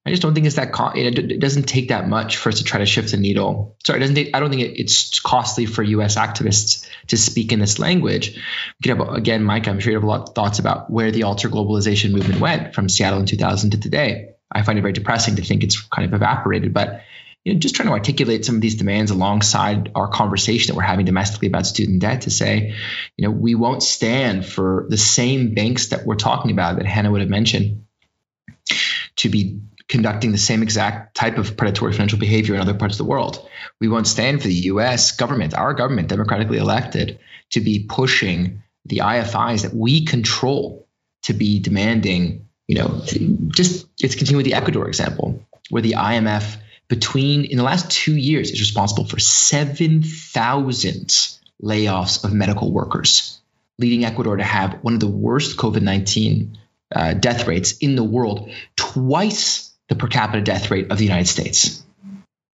[0.03, 0.73] I just don't think it's that.
[0.73, 3.77] Co- it, doesn't take that much for us to try to shift the needle.
[3.85, 4.15] Sorry, doesn't.
[4.15, 6.15] Take, I don't think it, it's costly for U.S.
[6.15, 8.39] activists to speak in this language.
[8.81, 9.67] Could have again, Mike.
[9.67, 12.73] I'm sure you have a lot of thoughts about where the alter globalization movement went
[12.73, 14.29] from Seattle in 2000 to today.
[14.51, 17.01] I find it very depressing to think it's kind of evaporated, but
[17.43, 20.83] you know, just trying to articulate some of these demands alongside our conversation that we're
[20.83, 22.75] having domestically about student debt to say,
[23.17, 27.11] you know, we won't stand for the same banks that we're talking about that Hannah
[27.11, 27.85] would have mentioned
[29.17, 32.99] to be conducting the same exact type of predatory financial behavior in other parts of
[32.99, 33.45] the world.
[33.79, 37.19] We won't stand for the US government, our government, democratically elected,
[37.51, 40.87] to be pushing the IFIs that we control
[41.23, 43.01] to be demanding, you know,
[43.49, 46.57] just let's continue with the Ecuador example, where the IMF
[46.91, 50.03] between in the last two years is responsible for 7,000
[51.63, 53.39] layoffs of medical workers,
[53.79, 56.57] leading Ecuador to have one of the worst COVID 19
[56.93, 61.29] uh, death rates in the world, twice the per capita death rate of the United
[61.29, 61.81] States,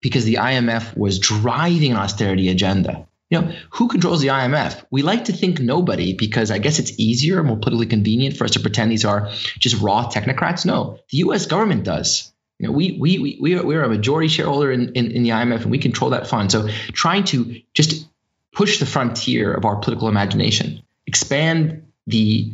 [0.02, 3.08] because the IMF was driving an austerity agenda.
[3.30, 4.84] You know, who controls the IMF?
[4.90, 8.44] We like to think nobody because I guess it's easier, and more politically convenient for
[8.44, 10.66] us to pretend these are just raw technocrats.
[10.66, 12.34] No, the US government does.
[12.58, 15.62] You know, we we we we are, a majority shareholder in, in, in the IMF,
[15.62, 16.50] and we control that fund.
[16.50, 18.08] So trying to just
[18.52, 22.50] push the frontier of our political imagination, expand the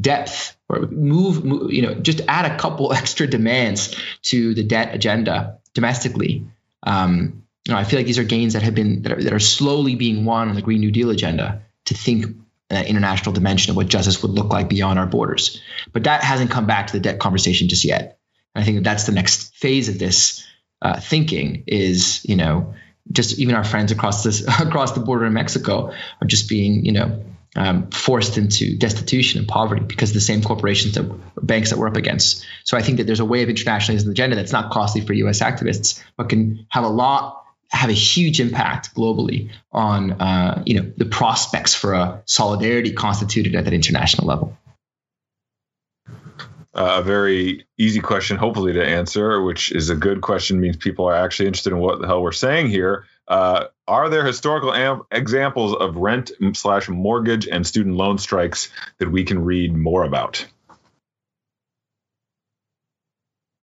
[0.00, 4.94] depth, or move, move you know, just add a couple extra demands to the debt
[4.94, 6.46] agenda domestically.
[6.82, 9.32] Um, you know, I feel like these are gains that have been that are, that
[9.34, 12.24] are slowly being won on the Green New Deal agenda to think
[12.70, 15.60] an international dimension of what justice would look like beyond our borders.
[15.92, 18.18] But that hasn't come back to the debt conversation just yet.
[18.54, 20.46] I think that's the next phase of this
[20.80, 22.74] uh, thinking is, you know,
[23.10, 26.92] just even our friends across this across the border in Mexico are just being, you
[26.92, 27.24] know,
[27.54, 31.04] um, forced into destitution and poverty because of the same corporations that
[31.44, 32.46] banks that we're up against.
[32.64, 35.12] So I think that there's a way of internationalizing the agenda that's not costly for
[35.12, 35.42] U.S.
[35.42, 40.92] activists, but can have a lot, have a huge impact globally on, uh, you know,
[40.96, 44.56] the prospects for a solidarity constituted at that international level
[46.74, 51.14] a very easy question, hopefully to answer, which is a good question, means people are
[51.14, 53.06] actually interested in what the hell we're saying here.
[53.28, 59.10] Uh, are there historical am- examples of rent slash mortgage and student loan strikes that
[59.10, 60.46] we can read more about?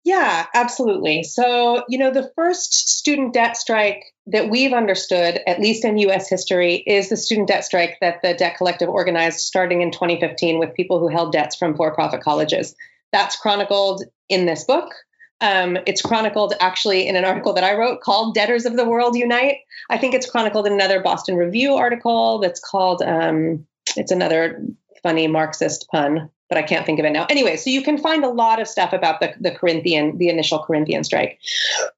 [0.05, 1.23] Yeah, absolutely.
[1.23, 6.29] So, you know, the first student debt strike that we've understood, at least in US
[6.29, 10.75] history, is the student debt strike that the Debt Collective organized starting in 2015 with
[10.75, 12.75] people who held debts from for profit colleges.
[13.15, 14.93] That's chronicled in this book.
[15.41, 19.15] Um, it's chronicled actually in an article that I wrote called Debtors of the World
[19.15, 19.59] Unite.
[19.89, 24.65] I think it's chronicled in another Boston Review article that's called, um, it's another
[25.05, 27.27] funny Marxist pun, but I can't think of it now.
[27.31, 30.65] Anyway, so you can find a lot of stuff about the, the Corinthian, the initial
[30.65, 31.39] Corinthian strike.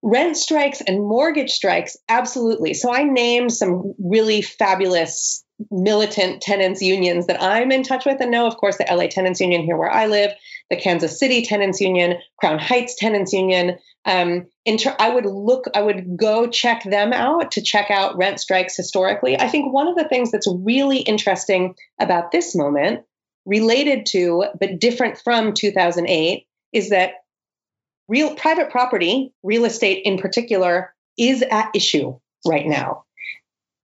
[0.02, 2.74] Rent strikes and mortgage strikes, absolutely.
[2.74, 8.30] So I named some really fabulous militant tenants unions that I'm in touch with and
[8.30, 8.46] know.
[8.46, 10.32] Of course, the LA Tenants Union here where I live,
[10.70, 13.78] the Kansas City Tenants Union, Crown Heights Tenants Union.
[14.04, 18.40] Um, inter- I would look, I would go check them out to check out rent
[18.40, 19.38] strikes historically.
[19.38, 23.04] I think one of the things that's really interesting about this moment,
[23.46, 27.12] related to but different from 2008, is that
[28.08, 33.05] real private property, real estate in particular, is at issue right now.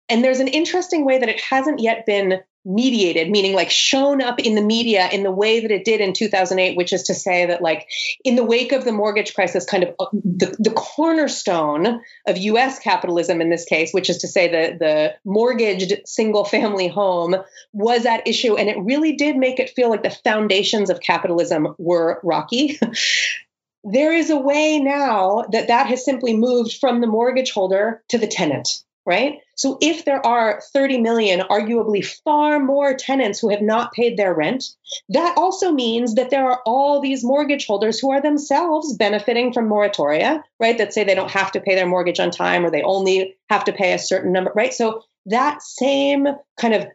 [0.09, 4.39] And there's an interesting way that it hasn't yet been mediated, meaning like shown up
[4.39, 7.45] in the media in the way that it did in 2008, which is to say
[7.45, 7.87] that, like,
[8.25, 12.79] in the wake of the mortgage crisis, kind of uh, the, the cornerstone of US
[12.79, 17.35] capitalism in this case, which is to say that the mortgaged single family home
[17.71, 18.57] was at issue.
[18.57, 22.77] And it really did make it feel like the foundations of capitalism were rocky.
[23.85, 28.17] there is a way now that that has simply moved from the mortgage holder to
[28.17, 29.39] the tenant right?
[29.55, 34.33] So if there are 30 million, arguably far more tenants who have not paid their
[34.33, 34.63] rent,
[35.09, 39.67] that also means that there are all these mortgage holders who are themselves benefiting from
[39.67, 40.77] moratoria, right?
[40.77, 43.65] That say they don't have to pay their mortgage on time or they only have
[43.65, 44.73] to pay a certain number, right?
[44.73, 46.87] So that same kind of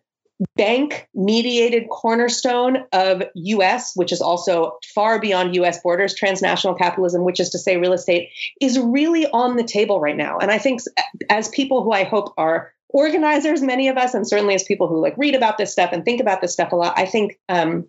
[0.57, 7.41] bank mediated cornerstone of US, which is also far beyond US borders, transnational capitalism, which
[7.41, 8.31] is to say real estate,
[8.61, 10.39] is really on the table right now.
[10.39, 10.81] And I think
[11.29, 15.01] as people who I hope are organizers, many of us, and certainly as people who
[15.01, 17.87] like read about this stuff and think about this stuff a lot, I think um,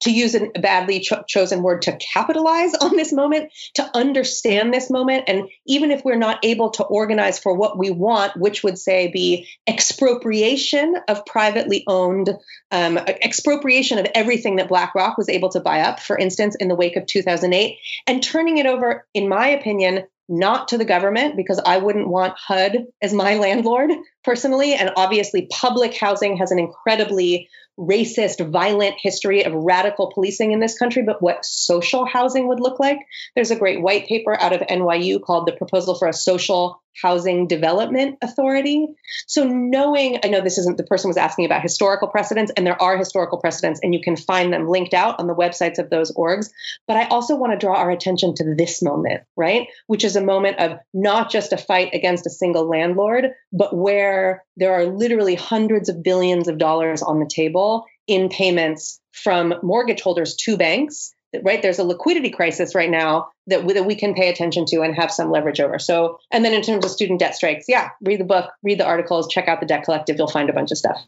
[0.00, 4.90] to use a badly cho- chosen word, to capitalize on this moment, to understand this
[4.90, 5.24] moment.
[5.26, 9.10] And even if we're not able to organize for what we want, which would say
[9.10, 12.30] be expropriation of privately owned,
[12.70, 16.74] um, expropriation of everything that BlackRock was able to buy up, for instance, in the
[16.74, 21.60] wake of 2008, and turning it over, in my opinion, not to the government because
[21.64, 23.90] I wouldn't want HUD as my landlord
[24.24, 24.74] personally.
[24.74, 27.48] And obviously, public housing has an incredibly
[27.78, 32.80] racist, violent history of radical policing in this country, but what social housing would look
[32.80, 32.98] like.
[33.34, 37.46] There's a great white paper out of NYU called The Proposal for a Social Housing
[37.46, 38.86] Development Authority.
[39.26, 42.80] So, knowing, I know this isn't the person was asking about historical precedents, and there
[42.80, 46.12] are historical precedents, and you can find them linked out on the websites of those
[46.14, 46.48] orgs.
[46.86, 49.68] But I also want to draw our attention to this moment, right?
[49.86, 54.44] Which is a moment of not just a fight against a single landlord, but where
[54.56, 57.65] there are literally hundreds of billions of dollars on the table
[58.06, 61.12] in payments from mortgage holders to banks
[61.42, 61.60] right?
[61.60, 65.10] There's a liquidity crisis right now that, that we can pay attention to and have
[65.10, 65.78] some leverage over.
[65.78, 68.86] So and then in terms of student debt strikes yeah read the book read the
[68.86, 70.16] articles check out the debt collective.
[70.18, 71.00] You'll find a bunch of stuff.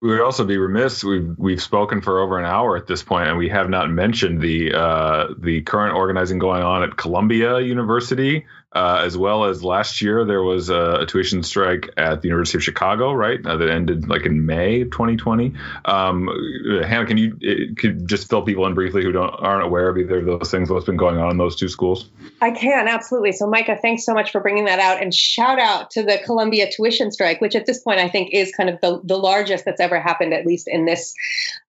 [0.00, 1.04] We would also be remiss.
[1.04, 4.40] We've we've spoken for over an hour at this point, and we have not mentioned
[4.40, 8.44] the uh, the current organizing going on at Columbia University,
[8.74, 12.58] uh, as well as last year there was a, a tuition strike at the University
[12.58, 13.44] of Chicago, right?
[13.44, 15.52] Uh, that ended like in May 2020.
[15.84, 16.28] Um,
[16.84, 19.98] Hannah, can you it, could just fill people in briefly who don't aren't aware of
[19.98, 20.70] either of those things?
[20.70, 22.08] What's been going on in those two schools?
[22.40, 23.32] I can absolutely.
[23.32, 26.70] So, Micah, thanks so much for bringing that out, and shout out to the Columbia
[26.70, 29.80] tuition strike, which at this point I think is kind of the the largest that's
[29.80, 31.14] ever happened, at least in this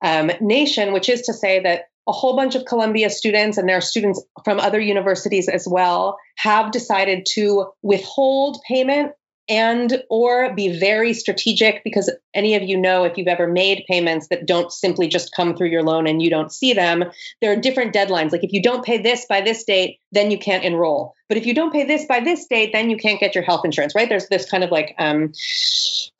[0.01, 0.93] um, nation.
[0.93, 4.21] Which is to say that a whole bunch of Columbia students and there are students
[4.43, 9.13] from other universities as well have decided to withhold payment
[9.49, 14.27] and or be very strategic because any of you know if you've ever made payments
[14.29, 17.03] that don't simply just come through your loan and you don't see them
[17.41, 18.31] there are different deadlines.
[18.31, 21.13] Like if you don't pay this by this date then you can't enroll.
[21.27, 23.65] But if you don't pay this by this date then you can't get your health
[23.65, 24.07] insurance right?
[24.07, 25.33] There's this kind of like um,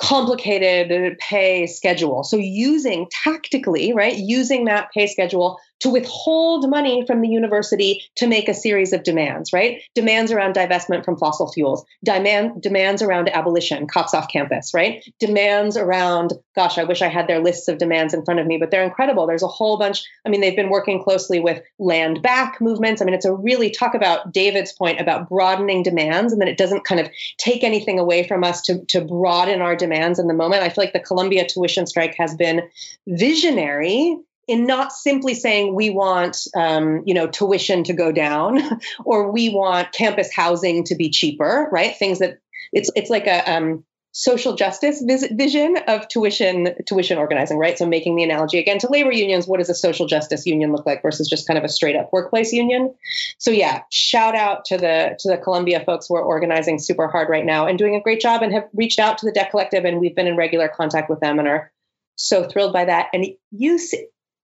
[0.02, 2.24] complicated pay schedule.
[2.24, 8.26] So using tactically right using that pay schedule to withhold money from the university to
[8.26, 9.82] make a series of demands, right?
[9.94, 15.04] Demands around divestment from fossil fuels, demand, demands around abolition, cops off campus, right?
[15.20, 18.56] Demands around, gosh, I wish I had their lists of demands in front of me,
[18.58, 19.28] but they're incredible.
[19.28, 20.06] There's a whole bunch.
[20.26, 23.02] I mean, they've been working closely with land back movements.
[23.02, 26.58] I mean, it's a really talk about David's point about broadening demands and that it
[26.58, 30.34] doesn't kind of take anything away from us to, to broaden our demands in the
[30.34, 30.64] moment.
[30.64, 32.62] I feel like the Columbia tuition strike has been
[33.06, 34.18] visionary
[34.48, 38.60] in not simply saying we want um, you know tuition to go down
[39.06, 41.96] or we want campus housing to be cheaper right?
[41.96, 42.40] Things that
[42.72, 47.78] it's it's like a um, social justice vis- vision of tuition tuition organizing right?
[47.78, 50.86] So making the analogy again to labor unions what does a social justice union look
[50.86, 52.94] like versus just kind of a straight up workplace union?
[53.38, 57.30] So yeah shout out to the to the columbia folks who are organizing super hard
[57.30, 59.86] right now and doing a great job and have reached out to the debt collective
[59.86, 61.72] and we've been in regular contact with them and are
[62.16, 63.08] so thrilled by that.
[63.14, 63.78] And you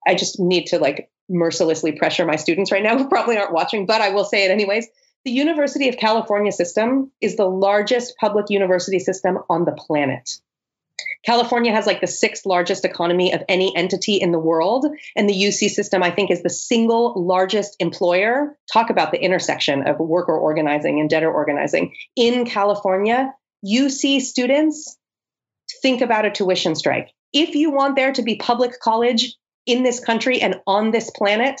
[0.06, 3.86] I just need to like mercilessly pressure my students right now who probably aren't watching,
[3.86, 4.88] but I will say it anyways.
[5.24, 10.30] The University of California system is the largest public university system on the planet.
[11.24, 14.86] California has like the sixth largest economy of any entity in the world.
[15.14, 18.56] And the UC system, I think, is the single largest employer.
[18.72, 21.94] Talk about the intersection of worker organizing and debtor organizing.
[22.16, 23.34] In California,
[23.64, 24.96] UC students
[25.82, 27.08] think about a tuition strike.
[27.32, 29.34] If you want there to be public college
[29.66, 31.60] in this country and on this planet,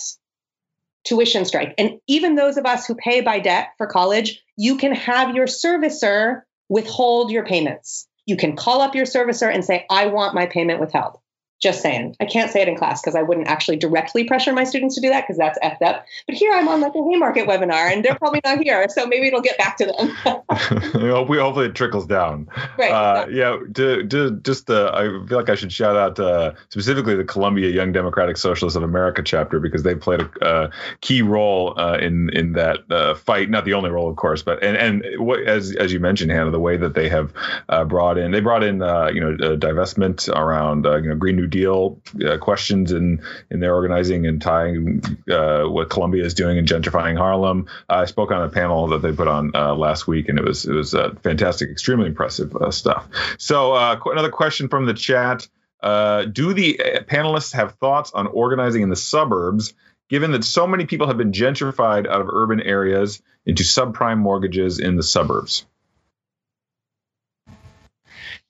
[1.04, 1.74] tuition strike.
[1.78, 5.46] And even those of us who pay by debt for college, you can have your
[5.46, 8.06] servicer withhold your payments.
[8.26, 11.18] You can call up your servicer and say, I want my payment withheld.
[11.60, 12.16] Just saying.
[12.20, 15.02] I can't say it in class because I wouldn't actually directly pressure my students to
[15.02, 16.06] do that because that's effed up.
[16.26, 18.86] But here I'm on like a Haymarket webinar and they're probably not here.
[18.88, 21.02] So maybe it'll get back to them.
[21.28, 22.48] we hopefully it trickles down.
[22.78, 22.90] Right.
[22.90, 23.58] Uh, yeah.
[23.74, 27.68] To, to just, uh, I feel like I should shout out uh, specifically the Columbia
[27.68, 30.70] Young Democratic Socialists of America chapter because they played a
[31.02, 33.50] key role uh, in in that uh, fight.
[33.50, 36.50] Not the only role, of course, but and and what, as as you mentioned, Hannah,
[36.50, 37.32] the way that they have
[37.68, 42.00] uh, brought in, they brought in you know divestment around you know Green New Deal
[42.24, 47.16] uh, questions in in their organizing and tying uh, what Columbia is doing in gentrifying
[47.16, 47.66] Harlem.
[47.88, 50.64] I spoke on a panel that they put on uh, last week, and it was
[50.64, 53.08] it was uh, fantastic, extremely impressive uh, stuff.
[53.38, 55.48] So another question from the chat:
[55.82, 59.74] Do the panelists have thoughts on organizing in the suburbs?
[60.08, 64.80] Given that so many people have been gentrified out of urban areas into subprime mortgages
[64.80, 65.66] in the suburbs.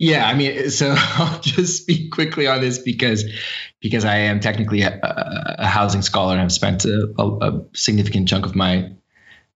[0.00, 3.22] Yeah, I mean, so I'll just speak quickly on this because
[3.80, 4.98] because I am technically a,
[5.58, 8.92] a housing scholar and have spent a, a, significant chunk of my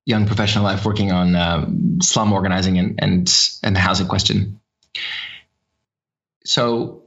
[0.04, 4.60] young professional life working on um, slum organizing and and and the housing question.
[6.44, 7.04] So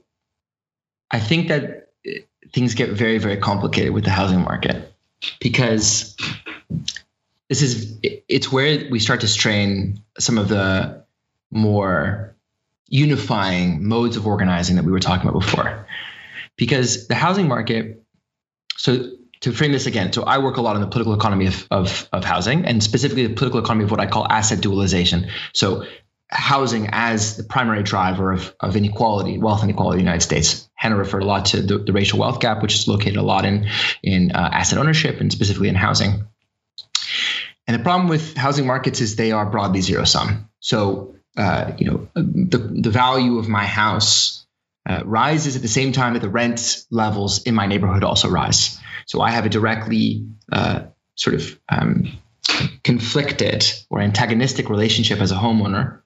[1.12, 1.90] I think that
[2.54, 4.92] things get very very complicated with the housing market
[5.40, 6.18] because
[7.50, 11.06] this is it's where we start to strain some of the
[11.52, 12.36] more
[12.88, 15.88] unifying modes of organizing that we were talking about before.
[16.56, 18.04] Because the housing market,
[18.76, 19.12] so
[19.42, 22.10] to frame this again, so I work a lot on the political economy of, of,
[22.12, 25.30] of housing and specifically the political economy of what I call asset dualization.
[25.54, 25.86] So
[26.30, 30.70] housing as the primary driver of, of inequality, wealth inequality in the United States.
[30.76, 33.46] Hannah referred a lot to the, the racial wealth gap, which is located a lot
[33.46, 33.70] in,
[34.04, 36.26] in uh, asset ownership and specifically in housing.
[37.66, 40.50] And the problem with housing markets is they are broadly zero sum.
[40.60, 44.46] So uh, you know, the, the value of my house
[44.88, 48.80] uh, rises at the same time that the rent levels in my neighborhood also rise.
[49.06, 50.82] So I have a directly uh,
[51.16, 52.18] sort of um,
[52.84, 56.02] conflicted or antagonistic relationship as a homeowner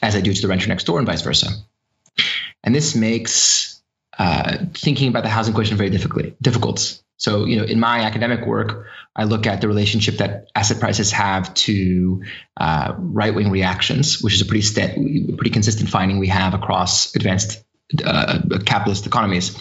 [0.00, 1.48] as I do to the renter next door and vice versa.
[2.64, 3.80] And this makes
[4.18, 6.40] uh, thinking about the housing question very difficult.
[6.40, 7.02] difficult.
[7.22, 11.12] So, you know, in my academic work, I look at the relationship that asset prices
[11.12, 12.24] have to
[12.56, 17.62] uh, right-wing reactions, which is a pretty st- pretty consistent finding we have across advanced
[18.04, 19.56] uh, capitalist economies.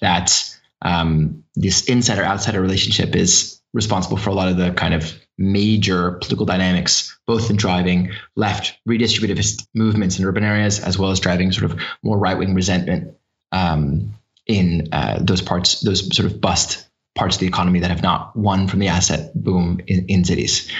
[0.00, 6.18] That um, this insider-outsider relationship is responsible for a lot of the kind of major
[6.20, 11.52] political dynamics, both in driving left redistributivist movements in urban areas, as well as driving
[11.52, 13.14] sort of more right-wing resentment
[13.52, 14.14] um,
[14.48, 16.83] in uh, those parts, those sort of bust
[17.14, 20.70] parts of the economy that have not won from the asset boom in, in cities.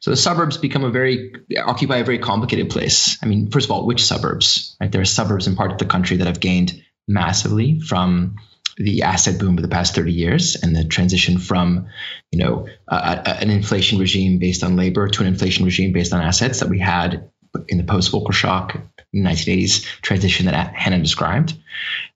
[0.00, 3.16] So the suburbs become a very occupy a very complicated place.
[3.22, 4.76] I mean, first of all, which suburbs?
[4.80, 8.36] Right, there are suburbs in part of the country that have gained massively from
[8.76, 11.86] the asset boom of the past 30 years and the transition from,
[12.32, 16.60] you know, an inflation regime based on labor to an inflation regime based on assets
[16.60, 17.30] that we had
[17.68, 18.76] in the post Volcker shock
[19.14, 21.54] 1980s transition that Hannah described.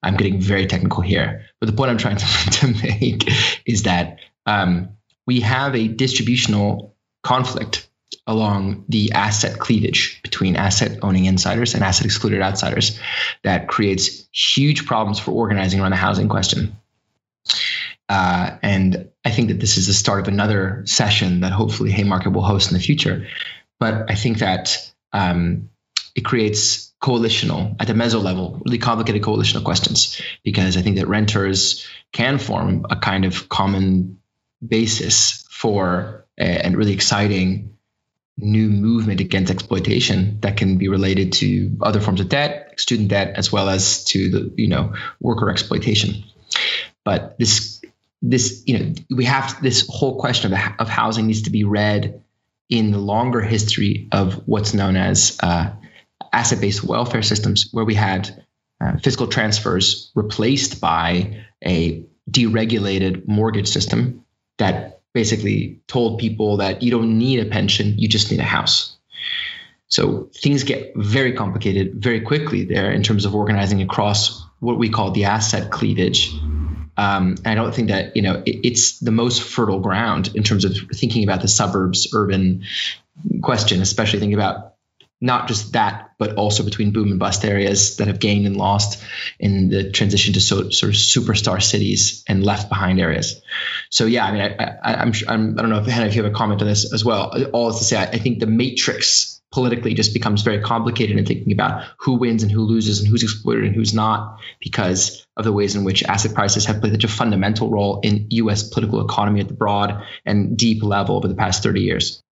[0.03, 3.28] I'm getting very technical here, but the point I'm trying to, to make
[3.66, 4.91] is that um,
[5.26, 7.89] we have a distributional conflict
[8.26, 12.99] along the asset cleavage between asset owning insiders and asset excluded outsiders
[13.43, 16.76] that creates huge problems for organizing around the housing question.
[18.09, 22.32] Uh, and I think that this is the start of another session that hopefully Haymarket
[22.32, 23.26] will host in the future.
[23.78, 25.71] But I think that um,
[26.15, 31.07] it creates coalitional at the meso level, really complicated coalitional questions, because I think that
[31.07, 34.19] renters can form a kind of common
[34.67, 37.77] basis for a, a really exciting
[38.37, 43.35] new movement against exploitation that can be related to other forms of debt, student debt,
[43.37, 46.24] as well as to the you know worker exploitation.
[47.05, 47.82] But this
[48.23, 52.23] this you know we have this whole question of, of housing needs to be read
[52.69, 55.70] in the longer history of what's known as uh,
[56.32, 58.45] asset based welfare systems, where we had
[58.81, 64.24] uh, fiscal transfers replaced by a deregulated mortgage system
[64.59, 68.97] that basically told people that you don't need a pension, you just need a house.
[69.89, 74.90] So things get very complicated very quickly there in terms of organizing across what we
[74.90, 76.31] call the asset cleavage.
[76.99, 80.65] Um, I don't think that you know it, it's the most fertile ground in terms
[80.65, 82.65] of thinking about the suburbs urban
[83.41, 84.75] question, especially thinking about
[85.20, 89.03] not just that, but also between boom and bust areas that have gained and lost
[89.39, 93.41] in the transition to so, sort of superstar cities and left behind areas.
[93.91, 96.23] So yeah, I mean, I, am I'm, I'm I don't know if Hannah, if you
[96.23, 97.33] have a comment on this as well.
[97.53, 101.25] All is to say, I, I think the matrix politically just becomes very complicated in
[101.25, 105.45] thinking about who wins and who loses and who's exploited and who's not because of
[105.45, 108.69] the ways in which asset prices have played such a fundamental role in U.S.
[108.69, 112.23] political economy at the broad and deep level over the past 30 years.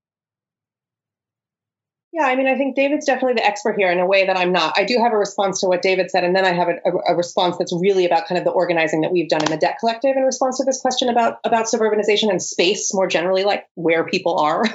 [2.16, 4.50] Yeah, I mean, I think David's definitely the expert here in a way that I'm
[4.50, 4.72] not.
[4.74, 7.14] I do have a response to what David said, and then I have a, a,
[7.14, 10.16] response that's really about kind of the organizing that we've done in the Debt Collective
[10.16, 14.38] in response to this question about about suburbanization and space more generally, like where people
[14.38, 14.64] are.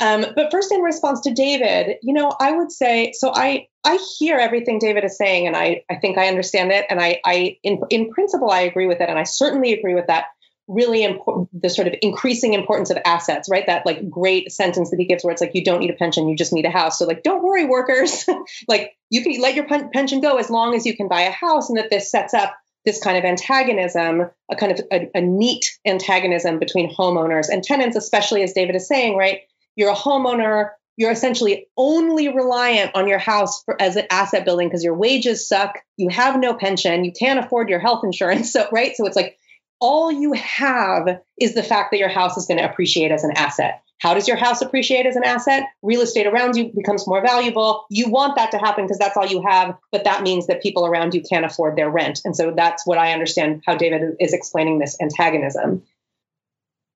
[0.00, 3.30] Um, but first, in response to David, you know, I would say so.
[3.32, 7.00] I I hear everything David is saying, and I I think I understand it, and
[7.00, 10.24] I I in in principle I agree with it, and I certainly agree with that
[10.66, 13.66] really important the sort of increasing importance of assets right?
[13.66, 16.28] That like great sentence that he gives where it's like you don't need a pension
[16.28, 16.98] you just need a house.
[16.98, 18.26] So like don't worry workers.
[18.68, 21.68] Like you can let your pension go as long as you can buy a house
[21.68, 22.54] and that this sets up
[22.84, 27.96] this kind of antagonism a kind of a, a neat antagonism between homeowners and tenants
[27.96, 29.40] especially as david is saying right?
[29.76, 34.68] You're a homeowner you're essentially only reliant on your house for, as an asset building
[34.68, 38.68] because your wages suck you have no pension you can't afford your health insurance so
[38.72, 38.96] right?
[38.96, 39.38] So it's like
[39.80, 43.32] all you have is the fact that your house is going to appreciate as an
[43.36, 43.82] asset.
[43.98, 45.64] How does your house appreciate as an asset?
[45.82, 47.86] Real estate around you becomes more valuable.
[47.90, 50.84] You want that to happen because that's all you have, but that means that people
[50.84, 52.20] around you can't afford their rent.
[52.24, 55.82] And so that's what I understand how David is explaining this antagonism.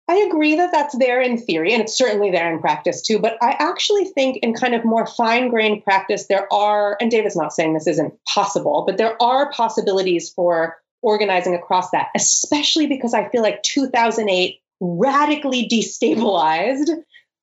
[0.09, 3.19] I agree that that's there in theory, and it's certainly there in practice too.
[3.19, 7.37] But I actually think in kind of more fine grained practice, there are, and David's
[7.37, 10.77] not saying this isn't possible, but there are possibilities for
[11.07, 16.91] organizing across that, especially because I feel like 2008 radically destabilized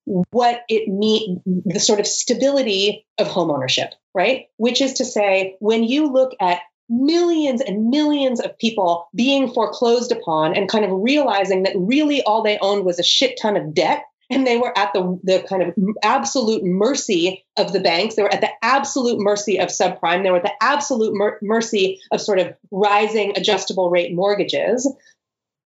[0.06, 4.48] what it mean the sort of stability of homeownership, right?
[4.58, 6.60] Which is to say, when you look at
[6.90, 12.44] millions and millions of people being foreclosed upon and kind of realizing that really all
[12.44, 14.04] they owned was a shit ton of debt
[14.34, 15.74] and they were at the, the kind of
[16.04, 18.16] absolute mercy of the banks.
[18.16, 20.24] They were at the absolute mercy of subprime.
[20.24, 24.92] They were at the absolute mer- mercy of sort of rising adjustable rate mortgages.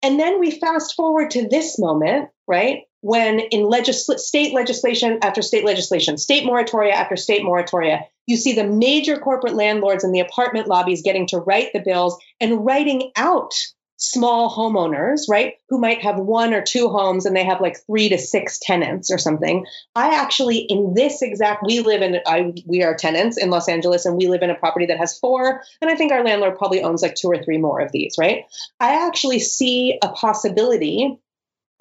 [0.03, 2.85] And then we fast forward to this moment, right?
[3.03, 8.53] When in legisl- state legislation after state legislation, state moratoria after state moratoria, you see
[8.53, 13.11] the major corporate landlords and the apartment lobbies getting to write the bills and writing
[13.17, 13.53] out
[14.01, 18.09] small homeowners, right, who might have one or two homes and they have like three
[18.09, 19.67] to six tenants or something.
[19.95, 24.07] I actually, in this exact, we live in, I, we are tenants in Los Angeles
[24.07, 25.63] and we live in a property that has four.
[25.83, 28.47] And I think our landlord probably owns like two or three more of these, right?
[28.81, 31.21] I actually see a possibility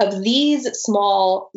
[0.01, 1.51] of these small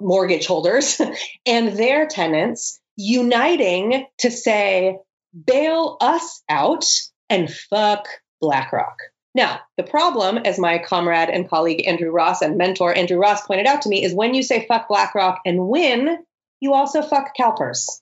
[0.00, 1.00] mortgage holders
[1.46, 4.98] and their tenants uniting to say,
[5.44, 6.84] bail us out
[7.28, 8.06] and fuck
[8.40, 8.98] BlackRock.
[9.34, 13.66] Now, the problem, as my comrade and colleague Andrew Ross and mentor Andrew Ross pointed
[13.66, 16.18] out to me, is when you say fuck BlackRock and win,
[16.60, 18.00] you also fuck CalPERS.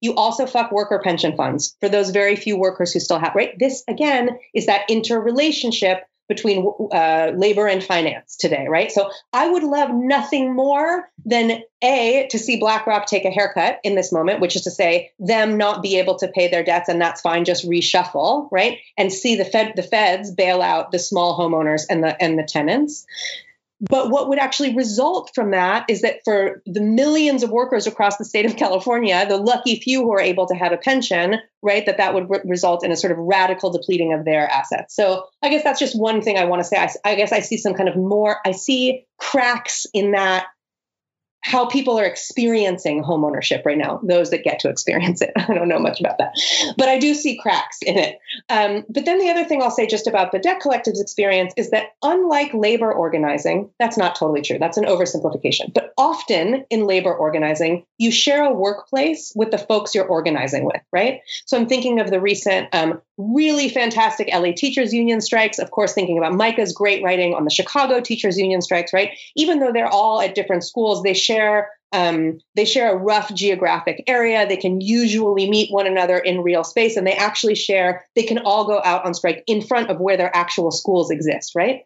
[0.00, 3.56] You also fuck worker pension funds for those very few workers who still have, right?
[3.58, 8.90] This, again, is that interrelationship between uh, labor and finance today, right?
[8.90, 13.94] So I would love nothing more than a to see BlackRock take a haircut in
[13.94, 17.00] this moment, which is to say them not be able to pay their debts, and
[17.00, 18.78] that's fine, just reshuffle, right?
[18.96, 22.44] And see the Fed, the Feds bail out the small homeowners and the and the
[22.44, 23.06] tenants.
[23.88, 28.16] But what would actually result from that is that for the millions of workers across
[28.16, 31.84] the state of California, the lucky few who are able to have a pension, right,
[31.86, 34.94] that that would re- result in a sort of radical depleting of their assets.
[34.94, 36.76] So I guess that's just one thing I want to say.
[36.76, 40.46] I, I guess I see some kind of more, I see cracks in that
[41.44, 45.30] how people are experiencing homeownership right now, those that get to experience it.
[45.36, 46.32] I don't know much about that,
[46.78, 48.18] but I do see cracks in it.
[48.48, 51.70] Um, but then the other thing I'll say just about the debt collectives experience is
[51.70, 54.58] that unlike labor organizing, that's not totally true.
[54.58, 55.74] That's an oversimplification.
[55.74, 60.80] But often in labor organizing, you share a workplace with the folks you're organizing with,
[60.92, 61.20] right?
[61.44, 65.58] So I'm thinking of the recent um, really fantastic LA teachers union strikes.
[65.58, 69.10] Of course, thinking about Micah's great writing on the Chicago teachers union strikes, right?
[69.36, 74.02] Even though they're all at different schools, they share um, they share a rough geographic
[74.08, 74.48] area.
[74.48, 78.04] They can usually meet one another in real space, and they actually share.
[78.16, 81.52] They can all go out on strike in front of where their actual schools exist,
[81.54, 81.82] right?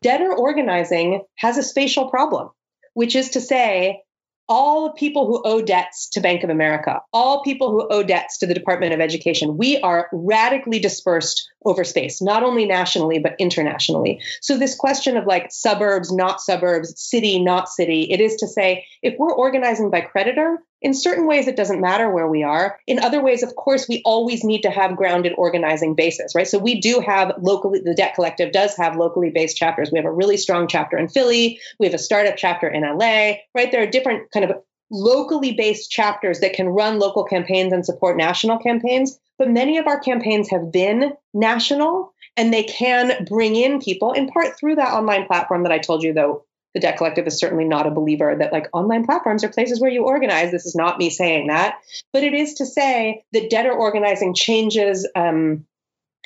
[0.00, 2.48] Debtor organizing has a spatial problem,
[2.94, 4.02] which is to say,
[4.50, 8.36] all the people who owe debts to Bank of America, all people who owe debts
[8.38, 13.36] to the Department of Education, we are radically dispersed over space, not only nationally, but
[13.38, 14.20] internationally.
[14.42, 18.84] So, this question of like suburbs, not suburbs, city, not city, it is to say,
[19.02, 22.78] if we're organizing by creditor, in certain ways, it doesn't matter where we are.
[22.86, 26.48] In other ways, of course, we always need to have grounded organizing basis, right?
[26.48, 29.90] So we do have locally, the Debt Collective does have locally based chapters.
[29.90, 31.60] We have a really strong chapter in Philly.
[31.78, 33.70] We have a startup chapter in LA, right?
[33.70, 38.16] There are different kind of locally based chapters that can run local campaigns and support
[38.16, 39.18] national campaigns.
[39.38, 44.28] But many of our campaigns have been national and they can bring in people in
[44.28, 46.44] part through that online platform that I told you, though,
[46.74, 49.90] the debt collective is certainly not a believer that like online platforms are places where
[49.90, 50.50] you organize.
[50.50, 51.78] This is not me saying that.
[52.12, 55.66] But it is to say that debtor organizing changes um,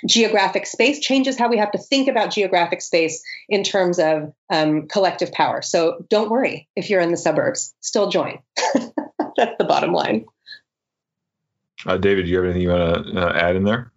[0.07, 4.87] geographic space changes how we have to think about geographic space in terms of um,
[4.89, 5.63] collective power.
[5.63, 7.75] So don't worry if you're in the suburbs.
[7.81, 8.41] Still join.
[9.37, 10.27] That's the bottom line.
[11.87, 13.93] Uh, david do you have anything you want to uh, add in there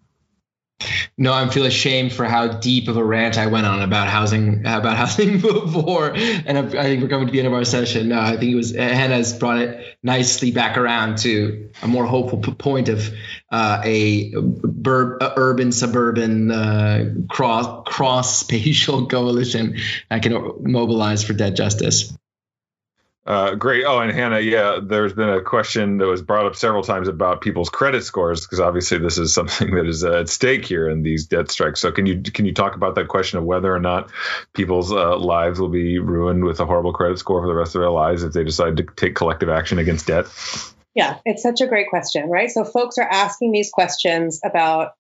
[1.20, 4.60] no, I feel ashamed for how deep of a rant I went on about housing
[4.60, 8.10] about housing before, and I think we're coming to the end of our session.
[8.10, 12.40] No, I think it was Hannah's brought it nicely back around to a more hopeful
[12.54, 13.12] point of
[13.52, 19.78] uh, a, bur- urban suburban uh, cross cross spatial coalition
[20.12, 22.16] that can mobilize for debt justice.
[23.28, 23.84] Uh, great.
[23.84, 27.42] Oh, and Hannah, yeah, there's been a question that was brought up several times about
[27.42, 31.04] people's credit scores because obviously this is something that is uh, at stake here in
[31.04, 31.82] these debt strikes.
[31.82, 34.12] So can you can you talk about that question of whether or not
[34.54, 37.82] people's uh, lives will be ruined with a horrible credit score for the rest of
[37.82, 40.28] their lives if they decide to take collective action against debt?
[40.96, 42.50] Yeah, it's such a great question, right?
[42.50, 44.94] So folks are asking these questions about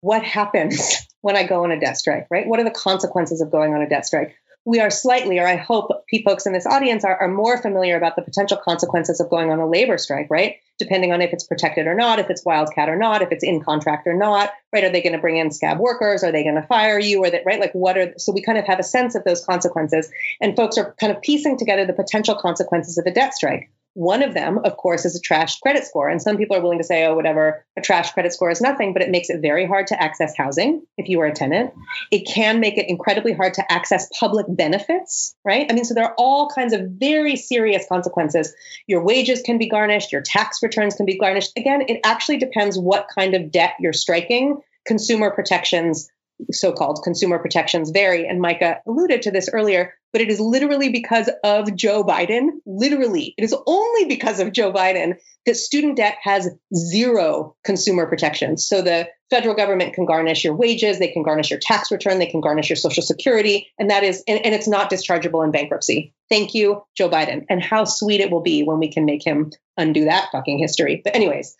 [0.00, 2.46] what happens when I go on a debt strike, right?
[2.46, 4.34] What are the consequences of going on a debt strike?
[4.66, 5.90] We are slightly, or I hope
[6.24, 9.58] folks in this audience are, are more familiar about the potential consequences of going on
[9.58, 10.56] a labor strike, right?
[10.78, 13.62] Depending on if it's protected or not, if it's wildcat or not, if it's in
[13.62, 14.84] contract or not, right?
[14.84, 16.24] Are they going to bring in scab workers?
[16.24, 17.22] Are they going to fire you?
[17.24, 17.60] Or that, right?
[17.60, 20.10] Like, what are, so we kind of have a sense of those consequences.
[20.40, 23.70] And folks are kind of piecing together the potential consequences of a debt strike.
[23.94, 26.08] One of them, of course, is a trash credit score.
[26.08, 28.92] And some people are willing to say, oh, whatever, a trash credit score is nothing,
[28.92, 31.72] but it makes it very hard to access housing if you are a tenant.
[32.10, 35.66] It can make it incredibly hard to access public benefits, right?
[35.70, 38.52] I mean, so there are all kinds of very serious consequences.
[38.88, 41.52] Your wages can be garnished, your tax returns can be garnished.
[41.56, 44.60] Again, it actually depends what kind of debt you're striking.
[44.86, 46.10] Consumer protections
[46.50, 51.28] so-called consumer protections vary and micah alluded to this earlier but it is literally because
[51.42, 52.50] of joe biden.
[52.64, 58.66] Literally it is only because of joe biden that student debt has zero consumer protections.
[58.66, 62.26] So the federal government can garnish your wages they can garnish your tax return they
[62.26, 66.14] can garnish your social security and that is and, and it's not dischargeable in bankruptcy.
[66.30, 69.50] Thank you joe biden and how sweet it will be when we can make him
[69.76, 71.02] undo that fucking history.
[71.04, 71.56] But anyways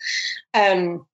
[0.55, 1.06] um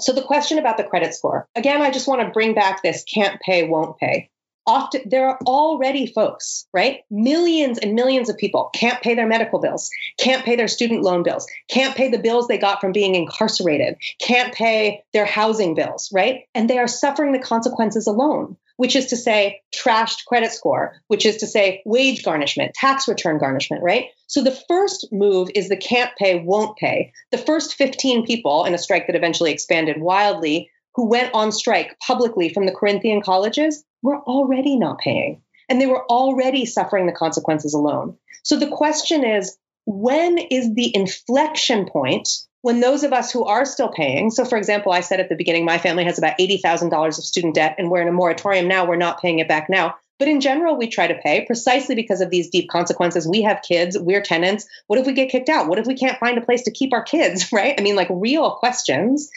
[0.00, 3.04] so the question about the credit score, again, I just want to bring back this
[3.04, 4.30] can't pay, won't pay.
[4.66, 7.00] Often there are already folks, right?
[7.10, 11.22] Millions and millions of people can't pay their medical bills, can't pay their student loan
[11.22, 16.08] bills, can't pay the bills they got from being incarcerated, can't pay their housing bills,
[16.14, 16.44] right?
[16.54, 21.24] And they are suffering the consequences alone which is to say trashed credit score, which
[21.26, 24.06] is to say wage garnishment, tax return garnishment, right?
[24.26, 27.12] So the first move is the can't pay, won't pay.
[27.30, 31.96] The first 15 people in a strike that eventually expanded wildly who went on strike
[32.00, 35.42] publicly from the Corinthian colleges were already not paying.
[35.68, 38.16] And they were already suffering the consequences alone.
[38.42, 39.56] So the question is
[39.86, 42.28] when is the inflection point
[42.64, 45.36] when those of us who are still paying, so for example, I said at the
[45.36, 48.86] beginning, my family has about $80,000 of student debt and we're in a moratorium now,
[48.86, 49.96] we're not paying it back now.
[50.18, 53.28] But in general, we try to pay precisely because of these deep consequences.
[53.28, 54.66] We have kids, we're tenants.
[54.86, 55.68] What if we get kicked out?
[55.68, 57.74] What if we can't find a place to keep our kids, right?
[57.78, 59.28] I mean, like real questions.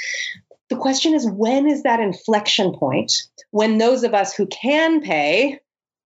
[0.70, 3.12] The question is when is that inflection point
[3.52, 5.60] when those of us who can pay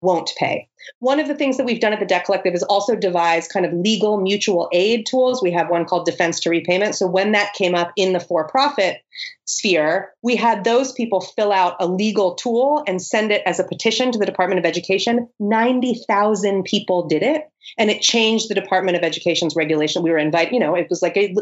[0.04, 0.68] won't pay.
[0.98, 3.64] One of the things that we've done at the Debt Collective is also devise kind
[3.64, 5.42] of legal mutual aid tools.
[5.42, 6.94] We have one called Defense to Repayment.
[6.94, 8.98] So when that came up in the for profit
[9.46, 13.64] sphere, we had those people fill out a legal tool and send it as a
[13.64, 15.28] petition to the Department of Education.
[15.40, 17.44] 90,000 people did it.
[17.78, 20.02] And it changed the Department of Education's regulation.
[20.02, 21.34] We were invited, you know, it was like a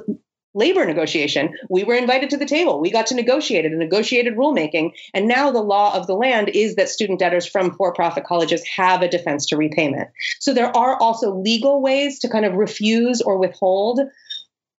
[0.55, 1.55] labor negotiation.
[1.69, 2.81] We were invited to the table.
[2.81, 4.93] We got to negotiate it, a negotiated rulemaking.
[5.15, 8.63] And now the law of the land is that student debtors from for profit colleges
[8.77, 10.11] have a defense to repayment.
[10.41, 14.01] So there are also legal ways to kind of refuse or withhold.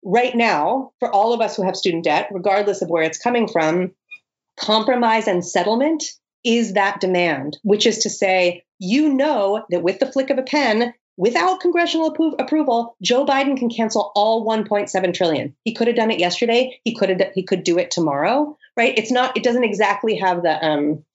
[0.06, 3.48] Right now, for all of us who have student debt, regardless of where it's coming
[3.48, 3.94] from,
[4.58, 6.04] compromise and settlement
[6.44, 10.44] is that demand, which is to say, you know that with the flick of a
[10.44, 15.56] pen, without congressional appro- approval, Joe Biden can cancel all 1.7 trillion.
[15.64, 16.80] He could have done it yesterday.
[16.84, 17.22] He could have.
[17.34, 18.58] He could do it tomorrow.
[18.76, 18.98] Right?
[18.98, 19.38] It's not.
[19.38, 20.66] It doesn't exactly have the.
[20.66, 21.06] Um,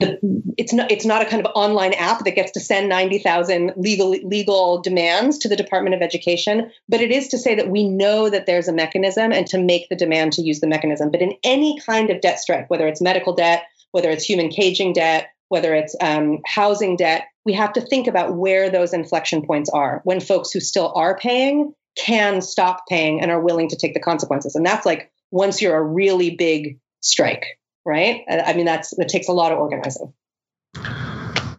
[0.00, 0.18] the,
[0.58, 4.10] it's not it's not a kind of online app that gets to send 90,000 legal
[4.10, 8.28] legal demands to the Department of Education, but it is to say that we know
[8.28, 11.10] that there's a mechanism and to make the demand to use the mechanism.
[11.12, 14.94] But in any kind of debt strike, whether it's medical debt, whether it's human caging
[14.94, 19.70] debt, whether it's um, housing debt, we have to think about where those inflection points
[19.70, 23.94] are when folks who still are paying can stop paying and are willing to take
[23.94, 24.54] the consequences.
[24.54, 27.44] And that's like once you're a really big strike,
[27.84, 28.22] right?
[28.28, 30.12] I mean, that's that takes a lot of organizing.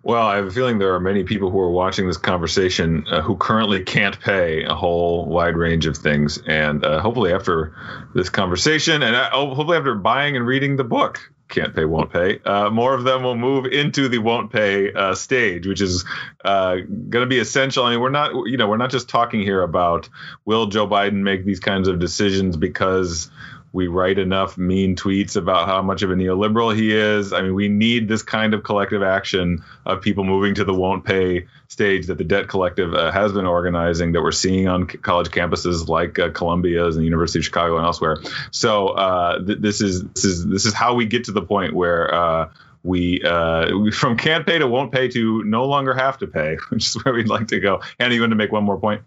[0.05, 3.23] Well, I have a feeling there are many people who are watching this conversation uh,
[3.23, 7.75] who currently can't pay a whole wide range of things, and uh, hopefully after
[8.13, 12.39] this conversation, and uh, hopefully after buying and reading the book, can't pay, won't pay.
[12.43, 16.03] Uh, more of them will move into the won't pay uh, stage, which is
[16.43, 17.85] uh, going to be essential.
[17.85, 20.09] I mean, we're not, you know, we're not just talking here about
[20.45, 23.29] will Joe Biden make these kinds of decisions because
[23.75, 27.33] we write enough mean tweets about how much of a neoliberal he is.
[27.33, 31.03] I mean, we need this kind of collective action of people moving to the won't
[31.03, 35.27] pay stage that the Debt Collective uh, has been organizing that we're seeing on college
[35.27, 38.15] campuses like uh, Columbia's and the University of Chicago and elsewhere.
[38.51, 41.73] So uh, th- this is this is this is how we get to the point
[41.73, 46.27] where uh, we uh, from can't pay to won't pay to no longer have to
[46.27, 47.81] pay, which is where we'd like to go.
[47.99, 49.01] And you want to make one more point?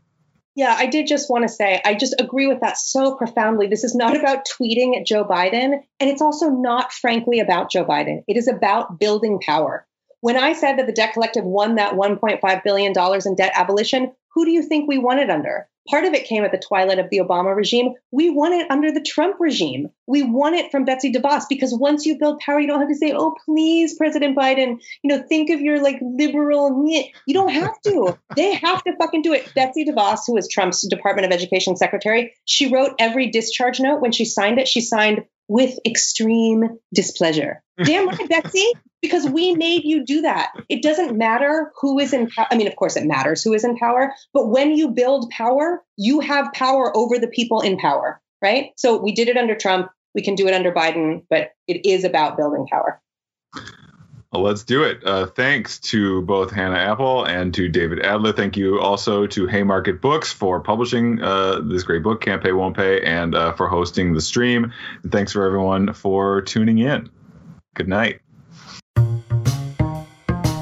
[0.59, 3.68] Yeah, I did just want to say, I just agree with that so profoundly.
[3.68, 7.85] This is not about tweeting at Joe Biden, and it's also not, frankly, about Joe
[7.85, 8.24] Biden.
[8.26, 9.86] It is about building power.
[10.20, 14.44] When I said that the debt collective won that $1.5 billion in debt abolition, who
[14.44, 15.68] do you think we won it under?
[15.89, 17.94] Part of it came at the twilight of the Obama regime.
[18.10, 19.89] We won it under the Trump regime.
[20.06, 22.94] We won it from Betsy DeVos because once you build power, you don't have to
[22.94, 27.81] say, "Oh, please, President Biden, you know, think of your like liberal." You don't have
[27.82, 28.19] to.
[28.36, 29.52] they have to fucking do it.
[29.55, 34.12] Betsy DeVos, who was Trump's Department of Education secretary, she wrote every discharge note when
[34.12, 34.69] she signed it.
[34.69, 37.62] She signed with extreme displeasure.
[37.82, 40.53] Damn right, Betsy because we made you do that.
[40.69, 42.47] It doesn't matter who is in power.
[42.51, 45.83] I mean, of course, it matters who is in power, but when you build power,
[45.97, 48.70] you have power over the people in power, right?
[48.77, 49.91] So we did it under Trump.
[50.15, 53.01] We can do it under Biden, but it is about building power.
[54.33, 55.03] Well, let's do it.
[55.05, 58.33] Uh, thanks to both Hannah Appel and to David Adler.
[58.33, 62.77] Thank you also to Haymarket Books for publishing uh, this great book, Can't Pay, Won't
[62.77, 64.73] Pay, and uh, for hosting the stream.
[65.03, 67.09] And thanks for everyone for tuning in.
[67.75, 68.20] Good night.